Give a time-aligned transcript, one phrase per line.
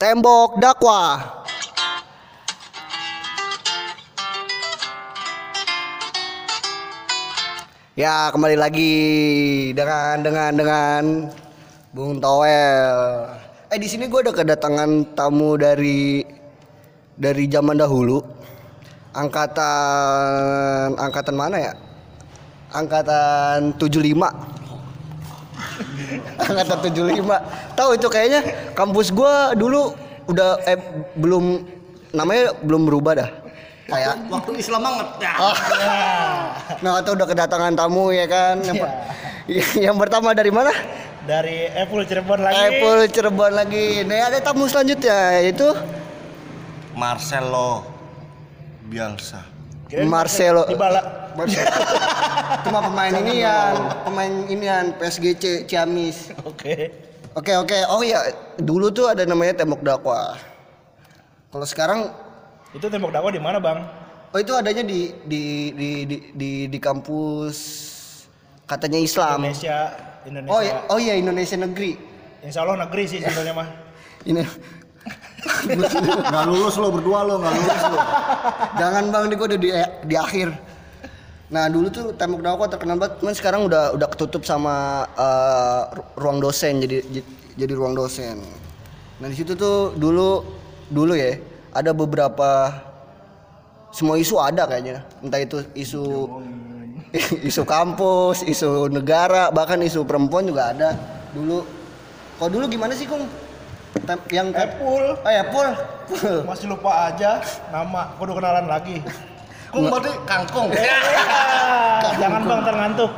[0.00, 1.44] Tembok dakwah.
[7.92, 8.96] Ya kembali lagi
[9.76, 11.02] dengan dengan dengan
[11.92, 13.28] Bung Towel.
[13.68, 16.24] Eh di sini gue ada kedatangan tamu dari
[17.20, 18.24] dari zaman dahulu.
[19.12, 21.76] Angkatan angkatan mana ya?
[22.72, 24.59] Angkatan 75
[26.48, 28.40] angkatan 75 tahu itu kayaknya
[28.74, 29.94] kampus gua dulu
[30.30, 30.78] udah eh
[31.18, 31.64] belum
[32.14, 33.30] namanya belum berubah dah
[33.90, 35.08] kayak Waktu Islam banget.
[35.18, 35.32] Ya.
[35.38, 35.56] oh.
[36.86, 38.96] nah atau udah kedatangan tamu ya kan yang, per-
[39.90, 40.70] yang pertama dari mana
[41.26, 42.58] dari Apple Cirebon lagi.
[42.58, 45.68] Apple Cirebon lagi nih ada tamu selanjutnya yaitu
[46.96, 47.86] Marcelo
[48.90, 49.46] Bielsa.
[50.06, 50.66] Marcelo.
[51.34, 51.52] Dybala.
[52.66, 56.90] cuma pemain ini yang pemain ini yang PSGC Ciamis Oke.
[57.30, 58.26] Oke oke oh ya
[58.58, 60.34] dulu tuh ada namanya tembok dakwah
[61.50, 62.00] kalau sekarang
[62.70, 63.82] Itu tembok dakwah di mana, Bang?
[64.30, 67.58] Oh itu adanya di di di di di, di kampus
[68.70, 69.42] katanya Islam.
[69.42, 69.78] Indonesia,
[70.22, 70.54] Indonesia.
[70.54, 71.98] Oh iya, oh iya Indonesia negeri.
[72.46, 73.68] Insya Allah negeri sih sebenarnya mah.
[74.30, 74.46] Ini
[76.30, 77.98] Nggak lulus lo berdua lo, nggak lulus lo.
[78.78, 79.68] jangan bang, ini gua udah di
[80.06, 80.48] di akhir.
[81.50, 86.10] Nah dulu tuh tembok dakwah terkenal banget, cuman sekarang udah udah ketutup sama eh, ru-
[86.14, 87.02] ruang dosen jadi
[87.58, 88.38] jadi ruang dosen.
[89.18, 90.46] Nah di situ tuh dulu
[90.94, 91.42] dulu ya
[91.74, 92.70] ada beberapa
[93.90, 96.30] semua isu ada kayaknya, entah itu isu
[97.42, 100.94] isu kampus, isu negara, bahkan isu perempuan juga ada
[101.34, 101.66] dulu.
[102.38, 103.26] Kalau dulu gimana sih kung?
[104.06, 105.18] Tem- yang Apple.
[105.18, 105.66] Oh ya Pul.
[106.46, 107.42] Masih lupa aja
[107.74, 108.14] nama.
[108.16, 109.02] Kudu kenalan lagi.
[109.70, 110.68] Kung berarti kangkung.
[112.00, 113.10] Ah, Jangan Bang terngantuk.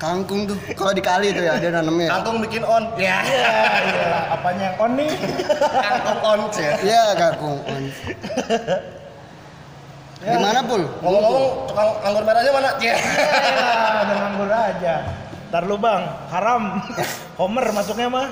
[0.00, 2.08] Kangkung tuh kalau dikali tuh ya ada nanamnya.
[2.08, 2.88] Kangkung bikin on.
[2.96, 3.20] Ya.
[3.20, 3.52] Iya,
[3.92, 4.08] iya.
[4.32, 5.10] Apanya yang on nih?
[5.60, 6.72] Kangkung on ya.
[6.80, 7.58] Iya kangkung.
[10.16, 10.82] Gimana Pul?
[11.04, 12.70] Ngomong-ngomong, tukang anggur merahnya mana?
[12.80, 12.96] Ya.
[12.96, 14.94] Ya, udah nganggur aja.
[15.52, 16.02] Ntar lu Bang,
[16.32, 16.62] haram.
[17.38, 18.26] Homer masuknya mah.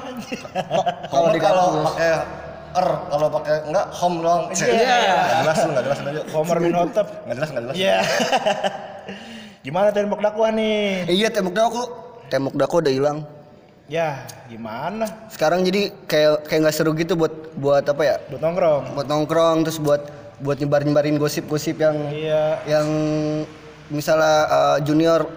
[1.12, 2.12] Kalau di kalau pakai
[2.75, 4.43] er, kalau pakai enggak home doang.
[4.51, 4.99] Iya.
[5.15, 6.23] Nggak jelas lu, nggak jelas aja.
[6.35, 7.07] Homer bin Hotep.
[7.25, 7.77] Nggak jelas, nggak jelas.
[7.79, 7.99] Iya.
[9.65, 11.09] Gimana tembok dakwah nih?
[11.09, 11.87] Iya tembok dakwah
[12.29, 13.19] tembok dakwah udah hilang.
[13.85, 15.05] Ya, gimana?
[15.29, 18.17] Sekarang jadi kayak kayak nggak seru gitu buat buat apa ya?
[18.33, 18.83] Buat nongkrong.
[18.97, 20.03] Buat nongkrong terus buat
[20.41, 22.65] buat nyebar nyebarin gosip-gosip yang Iya.
[22.65, 22.89] yang
[23.93, 25.29] misalnya uh, junior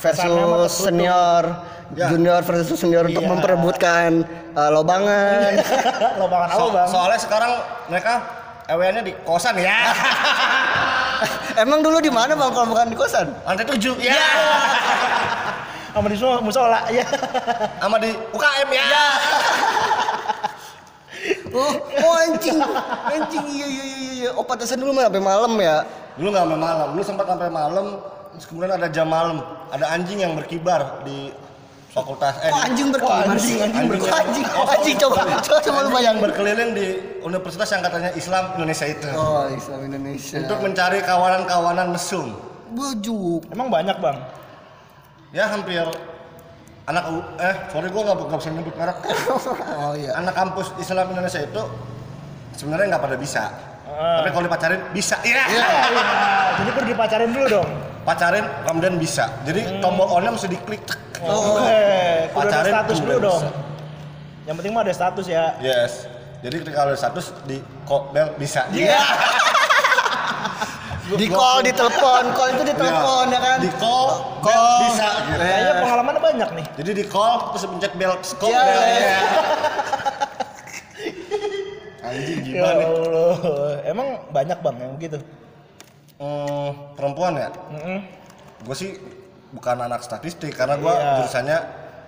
[0.00, 1.44] versus senior,
[1.90, 2.06] Ya.
[2.06, 3.30] junior versus senior untuk Iya.
[3.34, 4.22] memperebutkan
[4.54, 5.58] uh, lobangan.
[6.22, 6.86] Lobangan apa, So- Bang?
[6.86, 7.52] soalnya sekarang
[7.90, 8.14] mereka
[8.70, 9.90] EW-nya di kosan ya.
[11.66, 13.26] Emang dulu di mana bang kalau bukan di kosan?
[13.42, 13.98] Lantai tujuh.
[13.98, 14.14] Ya.
[15.90, 16.86] Sama di musola.
[16.94, 17.02] Ya.
[17.82, 18.84] Sama di UKM ya.
[21.50, 21.74] Oh,
[22.06, 22.56] oh anjing,
[23.10, 24.30] anjing iya iya iya iya.
[24.38, 25.82] Oh pantesan dulu mah sampai malam ya.
[26.14, 27.86] Dulu nggak sampai malam, dulu sempat sampai malam.
[28.30, 31.34] Terus kemudian ada jam malam, ada anjing yang berkibar di
[31.90, 35.90] fakultas eh Oh, anjing berkibar anjing, anjing Anjing, anjing, oh, anjing coba, coba coba lu
[35.90, 36.16] bayang.
[36.16, 36.86] berkeliling di
[37.20, 40.38] universitas yang katanya Islam Indonesia itu Oh, Islam Indonesia.
[40.38, 42.30] untuk mencari kawanan-kawanan mesum.
[42.70, 43.42] bujuk.
[43.50, 44.22] Emang banyak, Bang.
[45.30, 45.82] Ya hampir
[46.84, 48.98] anak U- eh sorry gua nggak nggak bisa nyebut merek.
[49.82, 50.14] Oh iya.
[50.14, 51.62] anak kampus Islam Indonesia itu
[52.52, 53.42] sebenarnya nggak pada bisa.
[53.84, 54.22] Ah.
[54.22, 55.18] Tapi kalau dipacarin bisa.
[55.20, 55.42] Iya.
[55.44, 55.66] Iya,
[56.56, 57.68] jadi pergi pacarin dulu dong.
[58.00, 59.28] Pacarin kemudian bisa.
[59.44, 60.80] Jadi tombol on-nya mesti diklik.
[61.20, 63.42] Oh, eh, kudu ada Pacarin status dulu dong.
[63.44, 63.50] bisa.
[64.48, 65.44] Yang penting mah ada status ya.
[65.60, 65.92] Yes.
[66.40, 68.64] Jadi ketika ada status di kok bel bisa.
[68.72, 69.00] Iya.
[71.10, 73.58] Di call, di telepon, call itu di telepon ya kan?
[73.58, 74.08] Di call,
[74.40, 74.78] Call.
[74.86, 75.42] bisa gitu.
[75.42, 76.66] Kayaknya pengalamannya banyak nih.
[76.78, 78.62] Jadi di call terus pencet bel kok Iya.
[78.62, 78.80] bel.
[78.80, 79.18] Iya.
[82.00, 82.86] Anjing Ya gimana nih?
[82.86, 83.36] Allah.
[83.84, 85.18] Emang banyak bang yang begitu.
[86.20, 87.48] Hmm, perempuan ya?
[87.48, 87.98] Mm-mm.
[88.60, 88.92] Gue sih
[89.50, 91.16] bukan anak statistik karena gue Iya.
[91.16, 91.58] jurusannya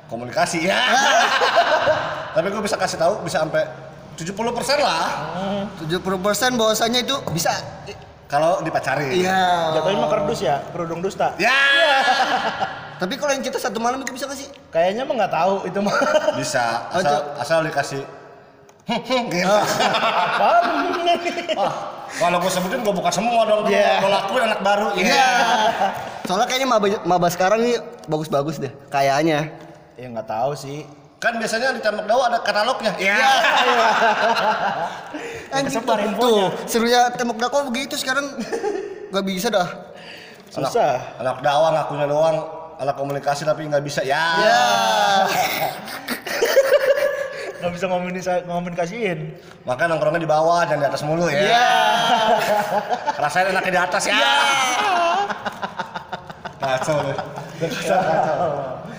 [0.07, 0.77] komunikasi ya.
[2.37, 3.65] Tapi gue bisa kasih tahu bisa sampai
[4.13, 4.37] 70%
[4.79, 5.09] lah
[5.81, 6.05] 70%
[6.53, 7.57] bahwasanya itu bisa.
[8.29, 9.13] kalau dipacarin.
[9.13, 9.77] Iya.
[9.77, 11.33] Jatuhin mah kerdus ya, kerudung dusta.
[11.37, 11.53] Ya.
[13.01, 14.49] Tapi kalau yang kita satu malam itu bisa nggak sih?
[14.69, 15.93] Kayaknya mah nggak tahu itu mah.
[16.41, 18.03] Bisa Oh, asal itu- asal dikasih
[19.29, 19.53] gitu.
[19.53, 20.65] Apaan?
[21.55, 21.73] Wah,
[22.21, 23.69] kalau gue sebutin gue buka semua dong.
[23.69, 24.01] Iya.
[24.05, 24.89] Gue lakuin anak baru.
[24.99, 25.29] Iya.
[26.29, 27.77] Soalnya kayaknya maba, maba sekarang nih
[28.09, 28.73] bagus-bagus deh.
[28.93, 29.49] Kayaknya.
[29.97, 30.83] ya nggak tahu sih.
[31.23, 32.93] Kan biasanya di tembok dawa ada katalognya.
[32.99, 33.17] Iya.
[35.55, 36.27] Anjing kesebar tuh, infonya.
[36.27, 38.27] tuh, serunya tembok dakwah begitu sekarang
[39.13, 39.69] nggak bisa dah.
[40.51, 40.99] Susah.
[41.23, 42.37] Anak dakwah ngakunya doang
[42.83, 44.03] anak komunikasi tapi nggak bisa.
[44.03, 44.25] Ya.
[44.43, 44.65] Ya.
[47.63, 49.19] nggak bisa ngomunikasi ngomunikasiin.
[49.63, 51.39] Maka nongkrongnya di bawah jangan di atas mulu ya.
[51.39, 51.71] Iya.
[53.23, 54.19] Rasain enaknya di atas ya.
[56.59, 57.17] Kacau deh.
[57.63, 58.51] Kacau.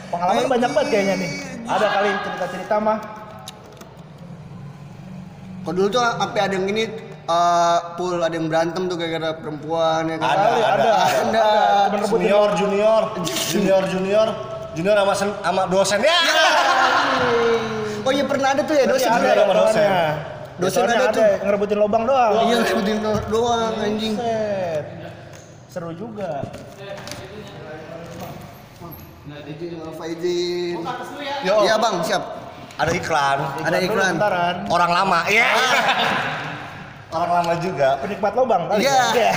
[0.07, 1.31] Pengalaman banyak banget kayaknya nih.
[1.68, 2.98] Ada kali cerita-cerita mah.
[5.63, 6.83] Kalau dulu tuh sampai ada yang ini
[7.24, 10.27] eh pool ada yang berantem tuh gara-gara perempuan ya kan.
[10.27, 10.92] Ada, Kali, ada, ada.
[11.24, 11.48] Ada.
[11.92, 12.12] Temen rebutin.
[12.24, 13.01] Junior, junior,
[13.48, 14.27] junior, junior,
[14.75, 16.19] junior sama sen- sama dosen ya.
[18.03, 19.31] Oh iya pernah ada tuh ya dosen ada juga.
[19.31, 19.63] ada sama dosen.
[19.63, 20.05] dosennya.
[20.53, 21.31] Dosen ada ada tuh.
[21.41, 22.31] ngerebutin lobang doang.
[22.44, 22.57] Iya
[23.00, 24.13] do- doang anjing.
[24.15, 24.85] Set.
[25.67, 26.31] Seru juga.
[29.44, 30.75] Izin Alfa izin.
[31.44, 32.23] Yo, Iya bang siap.
[32.73, 33.39] ada iklan.
[33.61, 34.13] Ada dulu iklan.
[34.15, 34.56] bentaran.
[34.67, 35.19] Orang lama.
[35.27, 35.47] Iya.
[37.09, 37.89] Orang lama juga.
[38.01, 38.81] Penikmat lobang kali.
[38.83, 39.01] Iya.
[39.13, 39.31] ya?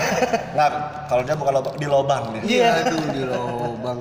[0.52, 0.70] Nggak,
[1.06, 2.42] kalau dia bukan lobang, di lobang dia.
[2.42, 3.98] Iya tuh di lobang.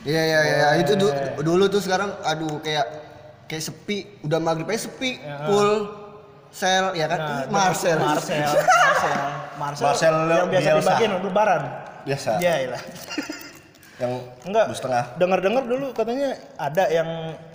[0.00, 2.88] Iya iya iya itu du- dulu tuh sekarang aduh kayak
[3.50, 5.90] kayak sepi udah maghrib aja sepi full
[6.50, 8.38] sel ya kan Nah, Marcel Marcel.
[8.46, 9.18] Marcel.
[9.58, 9.84] Marcel.
[9.84, 10.80] Marcel yang biasa Bielsa.
[10.80, 11.62] dibagiin lebaran.
[12.00, 12.30] Biasa.
[12.38, 12.82] Iya lah.
[14.00, 14.12] Yang
[14.48, 14.66] Enggak.
[14.72, 15.04] setengah.
[15.14, 17.08] Dengar-dengar dulu katanya ada yang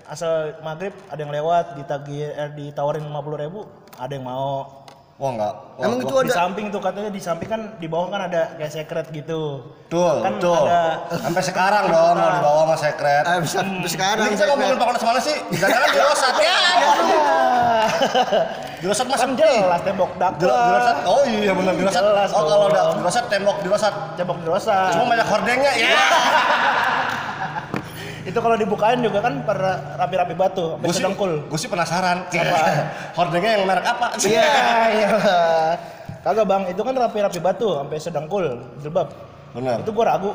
[0.06, 3.66] asal maghrib ada yang lewat ditagih eh, ditawarin 50.000 ribu
[3.98, 4.85] ada yang mau
[5.16, 5.54] Wah enggak.
[5.74, 8.50] Wah, Emang itu di ada samping tuh katanya di samping kan di bawah kan ada
[8.54, 10.60] kayak secret gitu Betul, kan betul.
[10.62, 13.24] ada- Sampai sekarang dong mau dibawa sama sekret.
[13.24, 13.80] ah, bisa Hmm.
[13.86, 15.36] sekarang Ini kita ngomongin pokoknya semana sih?
[15.54, 16.56] Jangan di Rosat ya.
[18.76, 20.96] Di Rosat mas kan jelas tembok Di dakwa di Rosat.
[21.06, 21.96] Oh iya benar di Rosat.
[22.02, 22.70] Jelas Oh kalau dong.
[22.70, 23.94] udah di Rosat tembok di Rosat.
[24.14, 25.90] tembok di dosa Cuma banyak hordengnya ya.
[28.26, 29.58] itu kalau dibukain juga kan per
[30.02, 32.26] rapi-rapi batu Gue sih, gue sih penasaran.
[33.18, 34.18] Hordengnya yang merek apa?
[34.26, 34.50] iya
[34.92, 35.10] iya
[36.26, 38.46] kagak bang itu kan rapi-rapi batu sampai sedengkul
[38.82, 39.14] jilbab
[39.54, 39.86] Benar.
[39.86, 40.34] itu gua ragu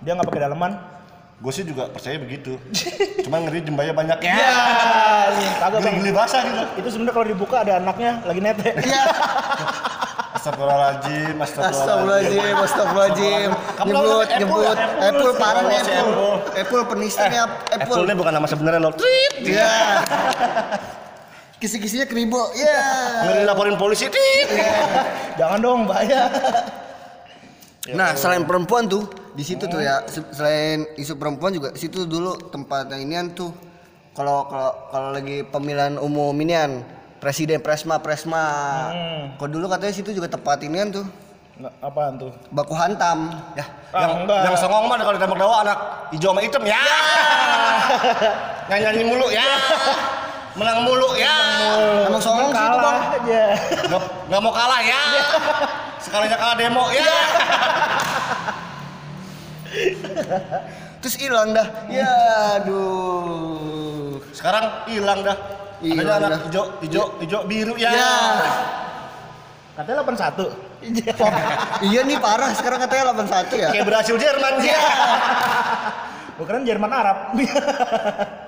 [0.00, 0.72] dia nggak pakai daleman
[1.38, 2.58] Gue sih juga percaya begitu.
[3.22, 4.34] Cuma ngeri jembaya banyak ya.
[4.34, 4.50] Iya,
[5.62, 6.62] kagak bang Geli-geli basah gitu.
[6.82, 9.02] itu sebenarnya kalau dibuka ada anaknya lagi nete Iya.
[10.38, 13.50] Astagfirullahaladzim, Astagfirullahaladzim, astagfirullahaladzim.
[13.50, 14.62] Nyebut, Apple nyebut.
[14.62, 14.74] ya?
[15.02, 16.34] Apple, parah nih Apple.
[16.54, 16.82] Apple.
[16.86, 17.74] Penistanya Apple.
[17.74, 18.94] Apple ini bukan nama sebenarnya loh.
[18.94, 19.34] Trit.
[19.42, 19.74] Iya.
[21.60, 22.54] Kisi-kisinya keribo.
[22.54, 22.78] Iya.
[23.26, 24.06] Ngeri laporin polisi.
[24.06, 24.48] Trit.
[25.34, 26.30] jangan dong bahaya
[27.88, 32.36] Nah, selain perempuan tuh, di situ tuh ya, se- selain isu perempuan juga situ dulu
[32.52, 33.48] tempatnya inian tuh.
[34.12, 36.84] Kalau kalau kalau lagi pemilihan umum inian,
[37.18, 38.44] presiden presma presma.
[38.94, 39.24] Hmm.
[39.36, 41.06] Kalau dulu katanya situ juga tempat inian tuh,
[41.58, 43.34] Nah, apaan tuh baku hantam.
[43.58, 44.40] Ya, Ah, yang enggak.
[44.46, 45.78] yang songong mah kalau ditembak dawa anak
[46.14, 46.78] hijau sama hitam ya.
[48.70, 49.48] Nyanyi nyanyi mulu ya.
[50.54, 51.34] Menang mulu ya.
[52.06, 52.96] Emang songong sih itu bang.
[53.10, 53.42] aja
[53.90, 55.02] Nggak, nggak mau kalah ya.
[55.98, 57.10] Sekalinya kalah demo ya.
[61.02, 61.66] Terus hilang dah.
[61.90, 62.14] Ya,
[62.62, 64.22] aduh.
[64.30, 65.38] Sekarang hilang dah.
[65.78, 66.40] Anak dah.
[66.50, 67.90] hijau, hijau, hijau biru ya.
[67.94, 68.14] Ya.
[69.78, 70.50] katanya 81
[71.86, 73.68] iya nih parah sekarang katanya 81 ya.
[73.70, 74.80] Kayak berhasil Jerman ya.
[76.34, 77.18] bukan Jerman Arab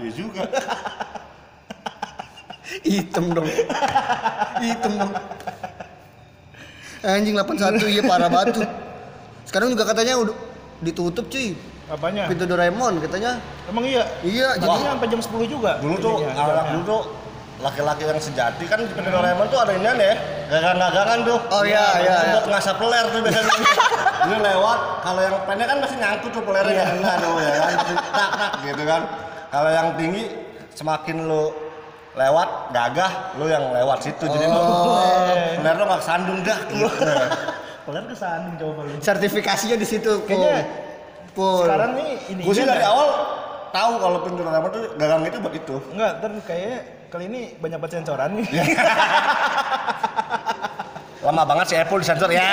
[0.02, 0.42] Iya juga.
[2.82, 3.46] Hitam dong.
[4.58, 5.12] Hitam dong.
[7.00, 8.66] Anjing 81 iya parah banget tuh.
[9.46, 10.34] Sekarang juga katanya udah
[10.82, 11.54] ditutup cuy.
[11.90, 13.42] apanya Pintu Doraemon katanya.
[13.66, 17.02] emang iya Iya, jadi sampai jam 10 juga Dulu tuh dulu tuh
[17.60, 20.14] laki-laki yang sejati kan di Pintu Doraemon tuh ada inian ya,
[20.48, 21.38] gagang-gagangan tuh.
[21.52, 22.32] Oh, iya, iya, Itu iya.
[22.34, 23.52] Buat ngasap peler tuh biasanya.
[24.28, 26.84] Dia lewat, kalau yang pendek kan masih nyangkut tuh pelernya Iya.
[26.92, 29.02] enggak tuh ya kan, tak tak gitu kan.
[29.50, 30.22] Kalau yang tinggi
[30.72, 31.44] semakin lu
[32.12, 34.24] lewat gagah, lu yang lewat situ.
[34.24, 34.60] Jadi lu
[35.60, 36.88] peler lu nggak sandung dah gitu.
[37.80, 40.12] Pelan kesandung coba lu sertifikasinya di situ.
[40.28, 40.68] Kayaknya
[41.32, 41.64] Pul.
[41.64, 43.08] sekarang nih ini Gue sih dari awal
[43.72, 45.76] tahu kalau Pintu Doraemon tuh gagang itu buat itu.
[45.90, 46.78] enggak ntar kayaknya
[47.10, 48.64] kali ini banyak banget sensoran nih Iya.
[51.20, 52.48] Lama banget si Apple disensor ya.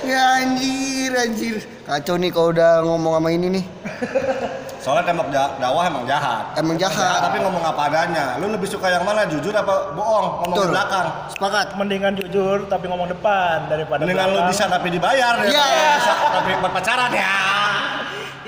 [0.00, 1.60] Ya anjir, anjir.
[1.84, 3.64] Kacau nih kalau udah ngomong sama ini nih.
[4.80, 6.56] Soalnya tembok dakwah emang jahat.
[6.56, 7.20] Emang jahat.
[7.20, 8.40] tapi ngomong apa adanya.
[8.40, 9.28] Lu lebih suka yang mana?
[9.28, 10.40] Jujur apa bohong?
[10.40, 10.66] Ngomong Betul.
[10.66, 11.06] di belakang.
[11.36, 11.66] Sepakat.
[11.76, 14.50] mendingan jujur tapi ngomong depan daripada Mendingan lu belakang.
[14.56, 15.50] bisa tapi dibayar ya.
[15.52, 15.68] Iya.
[16.00, 17.36] Bisa tapi berpacaran ya.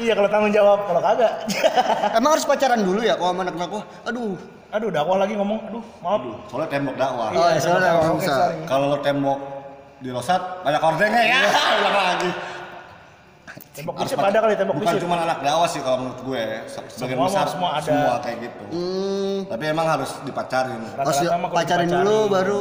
[0.02, 1.32] Iya kalau tanggung jawab kalau kagak
[2.18, 3.82] Emang harus pacaran dulu ya kalau anak dakwah?
[4.04, 4.34] Aduh.
[4.68, 7.28] aduh dakwah lagi ngomong aduh maaf Soalnya tembok dakwah.
[7.30, 8.32] Oh, ya soalnya bisa.
[8.32, 8.56] sorry.
[8.64, 9.38] Kalau lu tembok
[9.98, 11.40] di Rosat banyak ordengnya ya.
[11.78, 12.30] Ulang lagi.
[13.72, 16.42] tembok pakai- ada kali tembok Bukan cuma anak dakwah sih kalau menurut gue.
[16.88, 17.84] Sebagian Semua besar semua ada.
[17.84, 18.64] semua kayak gitu.
[18.70, 20.80] Hmm, Tapi emang harus dipacarin.
[20.90, 21.88] harus pacarin dipacarin.
[21.92, 22.60] dulu baru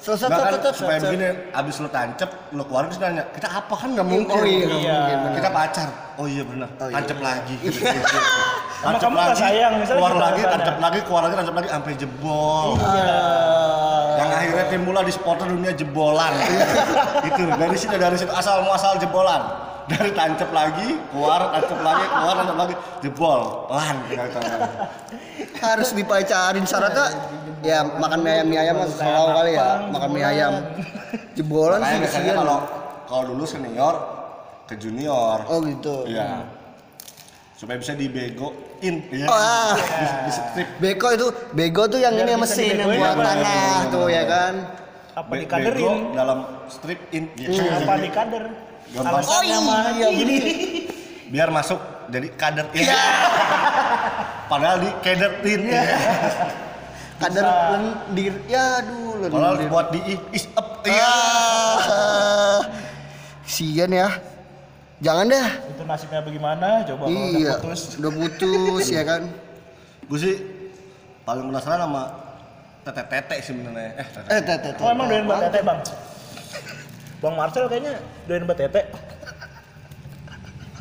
[0.00, 3.88] Nah kan set, supaya begini, abis lu tancep, lu keluarin terus nanya, kita apa kan
[3.92, 4.32] nggak mungkin.
[4.32, 4.96] Oh iya, Iya.
[5.20, 5.36] mungkin.
[5.36, 5.88] Kita pacar.
[6.16, 6.68] Oh iya benar.
[6.80, 6.94] Oh iya.
[6.96, 7.56] tancep lagi.
[8.80, 10.52] Sama kamu nggak sayang, misalnya keluar kita lagi, ke sana.
[10.56, 12.68] tancep lagi, keluar lagi, tancep lagi, sampai jebol.
[12.80, 14.16] Ah.
[14.16, 16.32] Yang akhirnya timbullah di supporter dunia jebolan.
[17.28, 19.68] itu dari situ dari situ asal muasal jebolan.
[19.90, 23.68] Dari tancep lagi, keluar, tancep lagi, keluar, tancep lagi, jebol.
[23.68, 23.96] Lan
[25.60, 27.06] harus dipacarin syaratnya
[27.60, 30.52] ya makan mie ayam mie ayam mas selalu kali ya makan mie ayam
[31.34, 32.58] jebolan sih biasanya kalau
[33.04, 33.94] kalau dulu senior
[34.64, 35.42] ke junior.
[35.50, 36.46] oh gitu Iya.
[37.58, 38.94] Supaya bisa dibegoin.
[39.10, 39.26] Iya.
[39.26, 39.74] Wah.
[39.76, 40.68] Di, di strip.
[40.78, 44.54] beko itu bego tuh yang Biar ini mesin yang buat tanah tuh ya kan
[45.12, 45.74] Apa dikaderin?
[45.76, 46.38] bego dalam
[46.70, 47.28] strip in.
[47.34, 47.82] Iya.
[47.82, 48.44] Apa dikader?
[48.90, 49.20] Gampang.
[49.20, 50.36] Alasannya Oh mah iya, gini.
[51.28, 52.66] Biar masuk jadi kader.
[52.72, 53.02] Iya.
[54.46, 55.60] Padahal di kaderin.
[55.66, 55.82] Iya.
[57.20, 60.00] kadar lendir ya aduh Padahal lendir buat di
[60.32, 60.80] is up.
[60.80, 61.04] Iya.
[61.04, 62.60] ah
[63.44, 64.08] sian ya
[64.98, 66.80] jangan deh Itu nasibnya bagaimana?
[66.82, 67.80] Coba kalau udah iya putus.
[67.96, 69.22] udah putus ya kan
[70.06, 70.34] Gue sih
[71.22, 72.02] paling penasaran sama
[72.80, 73.92] tete-tete sih sebenarnya.
[73.94, 74.26] Eh, tete.
[74.26, 75.78] eh tete Oh emang doyan buat tete bang?
[77.20, 78.80] Bang Marcel kayaknya doyan buat tete.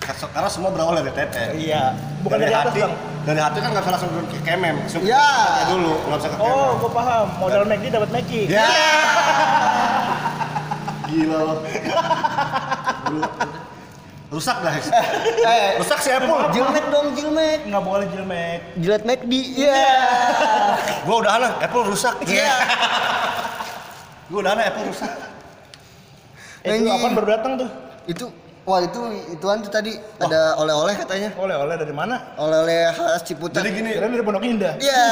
[0.10, 1.44] Karena semua berawal dari tete.
[1.56, 1.94] Iya.
[2.20, 2.94] Bukan dari, atas hati, bang.
[3.24, 4.75] dari hati kan nggak bisa langsung ke kemem.
[4.80, 5.28] Langsung Ya.
[5.60, 6.50] ke dulu, nggak bisa ke kemem.
[6.51, 7.28] Oh, gue paham.
[7.38, 8.46] Modal McD dapat Mackie.
[8.46, 8.68] Ya.
[11.06, 11.56] Gila lo.
[14.30, 14.74] Rusak dah.
[14.78, 16.54] eh Rusak si Apple.
[16.54, 18.60] jilmek dong jilmek Nggak boleh jilmek.
[18.78, 19.89] jilat McD iya
[21.01, 22.13] Gua udah aneh, Apple rusak.
[22.24, 22.54] Iya.
[24.30, 25.10] Gua udah aneh, Apple rusak.
[26.62, 27.70] Eh, itu apa baru datang tuh?
[28.06, 28.25] itu
[28.69, 29.01] wah itu
[29.33, 29.97] ituan tuh tadi.
[30.21, 31.33] Ada oleh-oleh katanya.
[31.33, 32.38] Oleh-oleh dari mana?
[32.38, 33.65] oleh-oleh khas Ciputat.
[33.65, 34.77] Jadi gini, Kira dari Pondok Indah.
[34.77, 35.05] iya.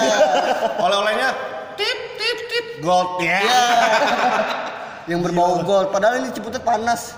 [0.86, 1.30] Oleh-olehnya?
[1.74, 3.42] Tit tit tit gold ya.
[5.10, 5.90] yang berbau gold.
[5.90, 7.18] Padahal ini Ciputat panas.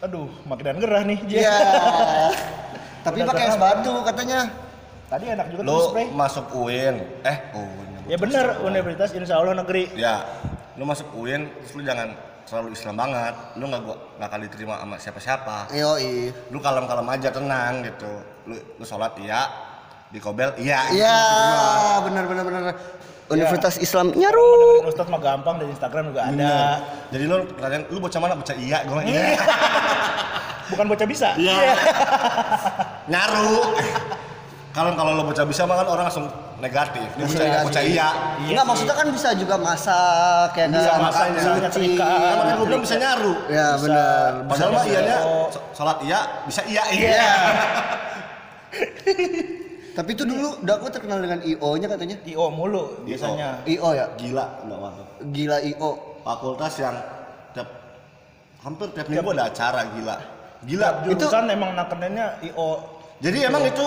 [0.00, 1.18] Aduh, makin gerah nih.
[1.28, 1.56] iya.
[3.06, 4.40] Tapi Udah pakai es batu katanya.
[5.06, 6.06] Tadi enak juga tuh Lu spray.
[6.10, 8.10] masuk UIN, eh UIN.
[8.10, 9.94] Ya bener, Universitas Insya Allah Negeri.
[9.94, 10.26] Ya,
[10.74, 13.34] lu masuk UIN, terus lu jangan terlalu Islam banget.
[13.58, 15.56] Lu nggak gua nggak kali diterima sama siapa-siapa.
[15.74, 16.30] Yoi.
[16.54, 18.12] Lu kalem-kalem aja tenang gitu.
[18.46, 19.50] Lu lu sholat iya,
[20.08, 20.86] di kobel iya.
[20.94, 21.18] Iya,
[22.06, 22.62] benar benar benar.
[23.26, 24.86] Universitas Islam nyaru.
[24.86, 26.32] Ustadz mah gampang dari Instagram juga ada.
[26.32, 26.74] Bener.
[27.10, 28.34] Jadi lu pertanyaan lu bocah mana?
[28.38, 29.34] Bocah iya, gua bilang, iya.
[30.70, 31.28] Bukan bocah bisa.
[31.34, 31.74] Iya.
[33.10, 33.74] Nyaru.
[34.70, 36.26] Kalau kalau lo bocah bisa mah kan orang langsung
[36.56, 37.04] negatif.
[37.12, 37.66] Ini bocah, Negatif.
[37.68, 38.08] bocah iya.
[38.38, 41.00] Iya Enggak maksudnya kan bisa juga masak kayak Bisa kan.
[41.02, 42.06] masak, bisa nyetrika.
[42.06, 43.32] Kan makanya gue bilang bisa nyaru.
[43.46, 44.28] Ya benar.
[44.46, 45.16] Padahal mah bisa.
[45.52, 47.08] so- sholat iya, bisa iya iya.
[47.12, 47.30] Iya.
[49.96, 52.16] Tapi itu dulu Daku terkenal dengan IO-nya katanya.
[52.22, 53.64] IO mulu biasanya.
[53.64, 54.06] IO ya?
[54.14, 55.06] Gila, enggak masuk.
[55.32, 55.90] Gila IO.
[56.20, 56.96] Fakultas yang
[57.52, 57.68] tiap
[58.60, 60.16] hampir tiap minggu ada acara gila.
[60.64, 60.88] Gila.
[61.08, 62.70] Itu- Jurusan emang nakennya IO.
[63.16, 63.86] Jadi emang itu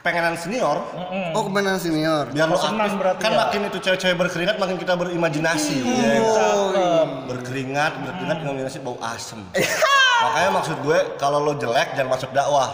[0.00, 1.36] kepengenan senior Mm-mm.
[1.36, 2.24] Oh, kebenaran senior.
[2.26, 3.38] biar lo Senang aktif berarti kan ya.
[3.38, 6.20] makin itu cewek-cewek berkeringat makin kita berimajinasi ya.
[6.26, 7.08] Cakep.
[7.28, 9.40] berkeringat berkeringat imajinasi bau asem
[10.24, 12.70] makanya maksud gue kalau lo jelek jangan masuk dakwah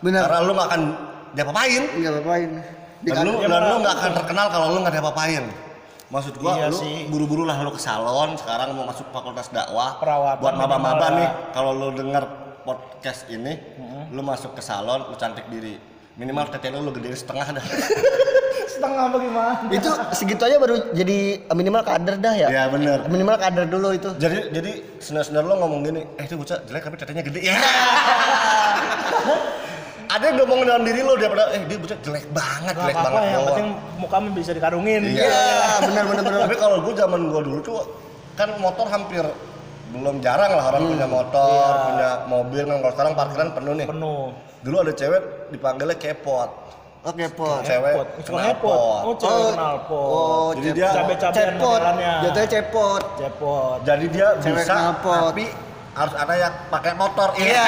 [0.00, 0.24] Benar.
[0.24, 0.82] karena lo nggak akan
[1.32, 2.50] diapa-apain Enggak apa-apain.
[3.02, 5.44] dan lu Ya, dan nggak akan terkenal kalau lu nggak diapa-apain
[6.08, 7.04] maksud gua Iya lu sih.
[7.08, 11.72] buru-buru lah lu ke salon sekarang mau masuk fakultas dakwah Perawatan buat maba-maba nih kalau
[11.72, 12.24] lu denger
[12.64, 13.60] podcast ini
[14.08, 17.64] lu masuk ke salon lu cantik diri minimal tete lu gedein setengah dah
[18.72, 19.52] Setengah bagaimana?
[19.68, 21.16] itu segitu aja baru jadi
[21.50, 22.48] minimal kader dah ya?
[22.48, 24.10] ya bener Minimal kader dulu itu.
[24.16, 27.56] jadi jadi senior-senior lo ngomong gini eh itu bocah jelek tapi tetenya gede ya
[30.12, 33.22] ada yang ngomongin dalam diri lo daripada eh dia bocah jelek banget jelek apa-apa banget
[33.22, 33.48] yang doang.
[33.48, 35.00] penting mukamu bisa dikarungin.
[35.06, 35.24] Iya.
[35.24, 35.48] Iya,
[35.82, 36.40] benar benar benar.
[36.44, 37.80] Tapi kalau gue zaman gue dulu tuh
[38.34, 39.24] kan motor hampir
[39.90, 41.84] belum jarang lah orang punya motor, Iya.
[41.86, 43.86] punya mobil kan kalau sekarang parkiran penuh nih.
[43.88, 44.24] Penuh.
[44.62, 46.50] Dulu ada cewek dipanggilnya kepot.
[47.02, 47.66] Oke, pot.
[47.66, 48.06] Cewek knalpot.
[48.30, 49.02] ngepot.
[49.02, 50.06] Oh, cewek kenal pot.
[50.06, 51.80] Oh, Jadi dia Cabe-cabean cepot.
[52.22, 53.02] Jatuhnya cepot.
[53.18, 53.76] Cepot.
[53.82, 55.22] jadi dia Cewek bisa knalpot.
[55.34, 55.44] tapi
[55.92, 57.28] harus ada yang pakai motor.
[57.34, 57.64] Iya.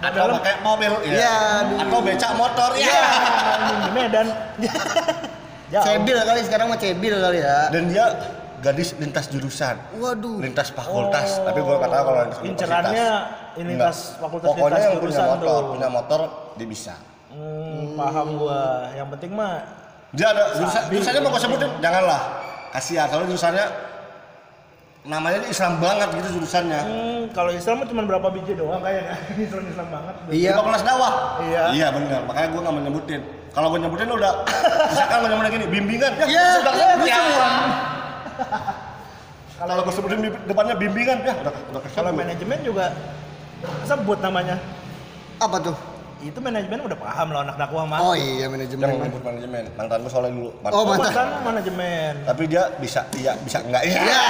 [0.00, 0.92] Atau Dalam- pakai mobil.
[1.04, 1.76] Iya, aduh.
[1.84, 2.70] Atau becak motor.
[2.72, 3.04] Iya.
[3.52, 4.26] Anjing, di Medan.
[5.84, 7.58] Cebil kali sekarang mah cebil kali ya.
[7.68, 8.06] Dan dia
[8.64, 9.76] gadis lintas jurusan.
[9.94, 10.40] Waduh.
[10.40, 11.44] lintas fakultas Oh.
[11.44, 13.08] tapi gue kata kalau lintas Incerannya
[13.54, 15.70] lintas fakultas, pokoknya lintas yang punya jurusan motor tuh.
[15.70, 16.20] punya motor
[16.54, 16.94] dia bisa
[17.28, 18.86] Hmm, paham gua.
[18.90, 19.54] Yang penting mah
[20.10, 20.90] dia ada jurusan Sabi.
[20.94, 22.20] jurusannya mau gue sebutin janganlah
[22.70, 23.66] kasihan soalnya jurusannya
[25.04, 29.18] namanya Islam banget gitu jurusannya hmm, kalau Islam cuma berapa biji doang kayaknya.
[29.44, 30.14] Islam Islam banget.
[30.30, 30.48] Iya.
[30.48, 31.62] di fakultas dakwah Iya.
[31.74, 34.32] iya benar makanya gue nggak mau nyebutin kalau gue nyebutin udah
[34.88, 36.72] misalkan gue nyebutin gini bimbingan ya Iya, sudah
[37.04, 37.18] ya
[39.58, 42.14] Kalau gue sebutin depannya bimbingan ya udah udah Kalau kesebut.
[42.16, 42.84] manajemen juga
[43.84, 44.56] sebut namanya.
[45.38, 45.76] Apa tuh?
[46.20, 47.98] Itu manajemen udah paham lah anak dakwah mah.
[48.00, 48.82] Oh iya manajemen.
[48.82, 49.64] Jangan nyebut manajemen.
[49.74, 50.50] Mantan gue soalnya dulu.
[50.66, 51.06] Oh, mantan.
[51.06, 52.12] Bukan manajemen.
[52.24, 53.94] Tapi dia bisa iya bisa enggak ya.
[54.00, 54.22] Ya.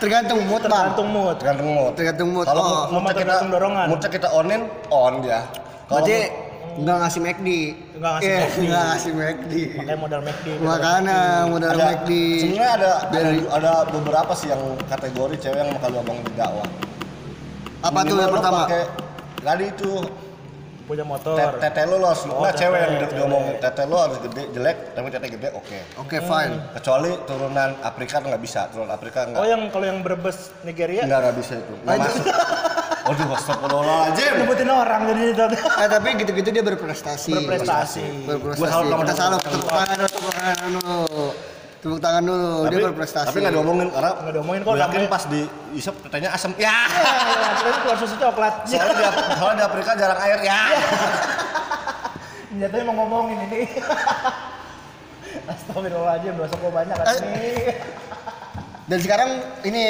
[0.00, 0.72] Tergantung mood, Bang.
[0.72, 1.36] Tergantung mood.
[1.36, 1.92] Tergantung mood.
[1.92, 2.46] Tergantung mood.
[2.48, 2.64] Kalau Oh.
[2.64, 3.86] mood- Sama moodnya kita dorongan.
[3.86, 5.40] moodnya kita onin on dia.
[5.84, 6.32] Kalau Berarti mood-
[6.72, 7.48] nggak ngasih McD.
[7.96, 8.58] Nggak ngasih Iya, McD.
[8.62, 9.52] nggak ngasih McD.
[9.76, 10.46] Pakai modal McD.
[10.60, 12.10] Makanya modal ada McD.
[12.38, 16.68] sebenarnya ada, ada Dari- ada beberapa sih yang kategori cewek yang bakal ngomong di dakwah.
[17.80, 18.60] Apa tuh Minimal yang lo pertama?
[18.62, 18.82] pakai
[19.40, 19.90] tadi itu
[20.90, 21.38] punya motor.
[21.38, 23.14] te- tete lo harus Oh, nah cewek yang tete.
[23.16, 25.78] ngomongin tete lo harus gede jelek tapi tete gede oke.
[25.96, 26.54] Oke, fine.
[26.74, 31.06] Kecuali turunan Afrika tuh nggak bisa, turunan Afrika nggak Oh yang kalau yang Brebes Nigeria
[31.06, 32.24] nggak nggak bisa itu nggak masuk.
[33.00, 34.32] Waduh, astagfirullahaladzim.
[34.38, 35.44] nyebutin orang jadi itu.
[35.56, 37.32] Eh tapi gitu-gitu dia berprestasi.
[37.32, 38.04] Berprestasi.
[38.28, 38.60] Berprestasi.
[38.60, 39.98] Gua salut sama Kita salut tepuk tangan
[40.68, 41.32] dulu,
[41.80, 42.68] tepuk tangan dulu.
[42.68, 43.28] Dulu, dia berprestasi.
[43.32, 45.40] Tapi nggak diomongin karena Nggak diomongin kok, Gue yakin pas di
[45.74, 46.52] isep tetenya asem.
[46.60, 46.76] Ya.
[47.60, 48.54] Terus keluar susu coklat.
[48.68, 49.04] Soalnya di,
[49.40, 50.60] soalnya di Afrika jarang air ya.
[52.50, 53.60] Nyatanya mau ngomongin ini.
[55.50, 57.48] Astagfirullahaladzim, dosa gua banyak kan ini.
[58.90, 59.30] Dan sekarang
[59.62, 59.82] ini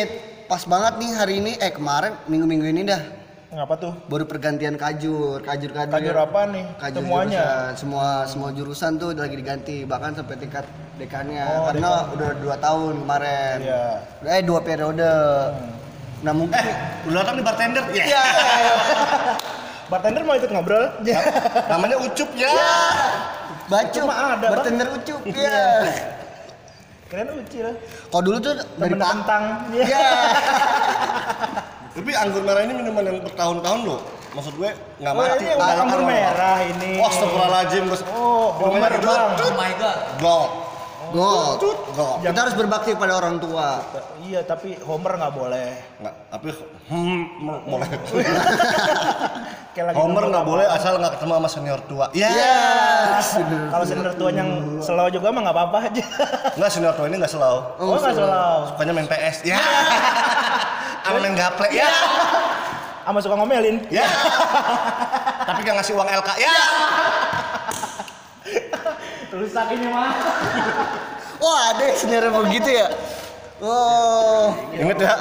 [0.44, 3.20] pas banget nih hari ini, eh kemarin minggu-minggu ini dah
[3.50, 3.92] Ngapa tuh?
[4.07, 5.90] baru pergantian kajur, kajur kajur.
[5.90, 6.64] Kajur apa nih?
[6.78, 7.42] Kajur Semuanya.
[7.42, 7.75] jurusan.
[7.75, 10.62] semua semua jurusan tuh lagi diganti bahkan sampai tingkat
[10.97, 13.57] dekannya Oh, karena udah dua tahun kemarin.
[13.59, 13.83] Iya.
[14.23, 15.11] Eh dua periode.
[16.23, 16.76] Nah mungkin Eh,
[17.11, 17.83] udah datang di bartender.
[17.90, 18.04] Ya.
[18.07, 18.23] ya.
[19.90, 20.87] Bartender mau ikut ngobrol?
[21.66, 22.54] Namanya Ucup ya.
[23.66, 24.50] Bacu, mah ada, Bang.
[24.59, 25.87] bartender ucup, ya.
[27.07, 27.75] Keren uci lah.
[28.11, 29.45] Kalau dulu tuh dari Temen Pak, kentang.
[32.00, 34.00] Tapi anggur merah ini minuman yang bertahun-tahun loh.
[34.33, 34.71] Maksud gue
[35.04, 35.45] nggak Oh, mati.
[35.45, 36.09] ini anggur lama.
[36.09, 36.90] merah ini.
[36.97, 37.83] Wah, astagfirullahaladzim.
[37.92, 38.00] Bos.
[38.09, 39.04] Oh, Minumannya Homer gede.
[39.04, 39.30] bang.
[39.37, 39.52] Tut.
[40.25, 40.50] Gold.
[41.12, 41.78] Gold.
[41.92, 42.19] Gold.
[42.25, 43.85] Kita harus berbakti pada orang tua.
[44.25, 45.69] Iya, tapi Homer nggak boleh.
[46.00, 46.49] Nggak, tapi
[46.88, 47.21] hmm,
[47.69, 47.88] boleh.
[49.71, 52.07] Kayak lagi Homer nggak boleh asal nggak ketemu sama senior tua.
[52.16, 52.30] Ya.
[52.33, 53.37] Yes.
[53.45, 56.04] Kalau senior tuanya yang slow juga mah nggak apa-apa aja.
[56.57, 57.61] Nggak senior tua ini nggak selalu.
[57.76, 58.56] Oh, nggak slow.
[58.73, 59.36] Sukanya main PS.
[59.45, 59.60] Ya.
[61.04, 61.69] Sama main gaple.
[61.73, 61.91] Ya.
[63.04, 63.76] Sama suka ngomelin.
[63.91, 64.06] Ya.
[65.49, 66.30] Tapi gak ngasih uang LK.
[66.39, 66.56] Ya.
[69.30, 70.13] Rusak ini mah.
[71.41, 72.86] Wah, ada sebenarnya begitu ya.
[73.60, 75.15] Oh, Ingat ya,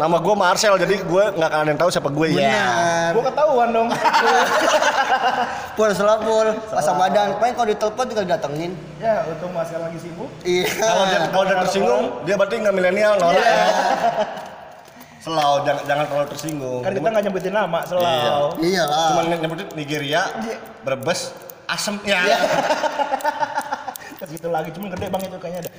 [0.00, 2.40] nama gue Marcel, jadi gue nggak akan ada yang tahu siapa gue ya.
[2.40, 3.08] benar.
[3.12, 3.88] Gua ketahuan dong.
[5.76, 7.36] Pul selapul, pasang badan.
[7.36, 8.72] Paling kalau ditelepon tinggal datengin.
[8.96, 10.32] ya, untung Mas lagi sibuk.
[10.40, 10.64] Iya.
[10.72, 13.44] Kalau dia kalau dia tersinggung, dia berarti nggak milenial, nolak.
[13.44, 13.60] Iya.
[15.22, 16.80] Selalu jangan jangan terlalu tersinggung.
[16.82, 18.58] Kan kita nggak nyebutin nama, selalu.
[18.58, 19.08] Iya lah.
[19.14, 20.22] Cuma nyebutin Nigeria,
[20.82, 21.30] Brebes,
[21.64, 22.26] Asem ya.
[24.18, 25.70] Ke situ lagi, cuma gede bang itu kayaknya ada.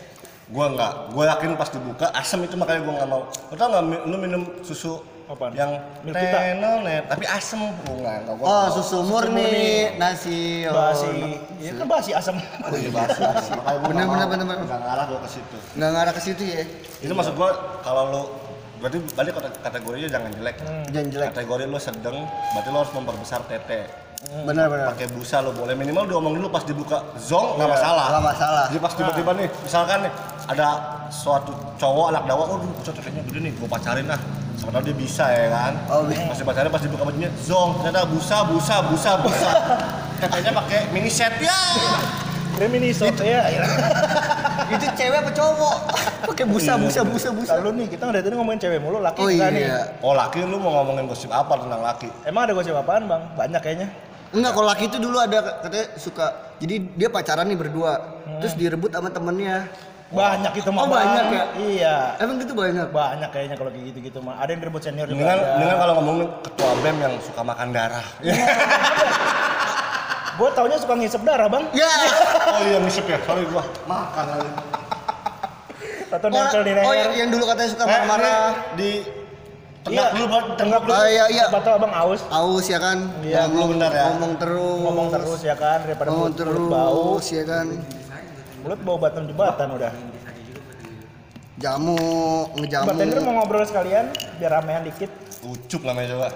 [0.43, 3.21] Gue nggak, gue yakin pas dibuka asem itu makanya gue nggak mau.
[3.27, 5.55] Lo tau nggak lu minum susu Apaan?
[5.55, 5.71] yang
[6.03, 8.67] tenonet, tapi asem gua Oh, nggak mau.
[8.69, 10.67] susu murni, nasi.
[10.67, 11.39] Oh, Basi.
[11.57, 12.35] Iya kan basi asam.
[12.59, 13.49] Oh iya basi, basi.
[13.55, 14.51] Makanya gua Bener, nggak bener, mau.
[14.51, 14.65] bener.
[14.67, 15.57] Nggak ngarah gue ke situ.
[15.79, 16.61] Nggak ngarah ke situ ya.
[16.99, 18.21] Itu maksud gua kalau lu
[18.83, 20.55] berarti berarti kata- kategorinya jangan jelek.
[20.91, 21.27] Jangan jelek.
[21.31, 23.87] Kategori lu sedang, berarti lu harus memperbesar tete.
[24.43, 24.85] Benar, benar.
[24.91, 28.05] Pakai busa lu boleh minimal diomong dulu pas dibuka zong nggak masalah.
[28.11, 28.63] Nggak masalah.
[28.67, 30.11] Jadi pas tiba-tiba nih, misalkan nih
[30.51, 30.67] ada
[31.07, 34.19] suatu cowok anak dakwah, oh dulu tetenya gede nih, gua pacarin ah.
[34.53, 35.73] Sebenarnya dia bisa ya kan.
[35.91, 36.23] Oh, bisa.
[36.29, 39.49] Pas dipacarin pas dibuka bajunya zong, ternyata busa, busa, busa, busa.
[40.23, 41.55] Tetenya pakai mini set ya.
[42.53, 43.49] Remini shot ya.
[44.73, 44.81] Iya.
[44.81, 45.75] Itu cewek apa cowok?
[46.33, 47.53] Pakai busa, busa, busa, busa.
[47.61, 49.63] Lalu nih kita dari tadi ngomongin cewek mulu, laki Oh enggak nih?
[49.69, 49.79] iya.
[50.01, 52.09] Oh laki lu mau ngomongin gosip apa tentang laki?
[52.25, 53.21] Emang ada gosip apaan bang?
[53.37, 53.87] Banyak kayaknya.
[54.33, 56.25] Enggak, kalau laki itu dulu ada katanya suka.
[56.57, 57.93] Jadi dia pacaran nih berdua.
[58.41, 59.69] Terus direbut sama temennya.
[60.13, 60.81] Banyak itu mah.
[60.85, 61.45] Oh, banyak ya?
[61.57, 61.95] Iya.
[62.21, 62.87] Emang gitu banyak?
[62.93, 64.37] Banyak kayaknya kalau kayak gitu-gitu mah.
[64.41, 65.21] Ada yang direbut senior juga.
[65.21, 68.05] Dengan dengan kalau ngomongin ketua BEM yang suka makan darah.
[70.33, 71.63] Gue taunya suka ngisep darah bang.
[71.71, 71.89] Ya.
[72.49, 74.51] oh iya ngisep ya, sorry gua makan lagi.
[76.09, 77.09] Atau nempel di Oh, leher.
[77.15, 78.45] yang dulu katanya suka Eh, marah-marah.
[78.45, 79.83] ini di Iya.
[79.83, 80.91] tenggak dulu buat tenggak dulu.
[80.91, 81.45] Oh iya iya.
[81.49, 82.21] Tahu abang aus.
[82.27, 82.97] Aus ya kan?
[83.19, 84.05] Iya, ngomong, benar ya.
[84.09, 84.79] ngomong terus.
[84.79, 87.03] Ngomong terus ya kan daripada Ngomong mulut, mulut bau.
[87.13, 87.67] terus ya kan.
[88.61, 89.93] Mulut bau batan jembatan udah.
[91.55, 91.97] Jamu,
[92.55, 92.87] ngejamu.
[92.89, 94.05] Bartender mau ngobrol sekalian
[94.37, 95.11] biar ramean dikit.
[95.43, 96.27] Ucup namanya coba.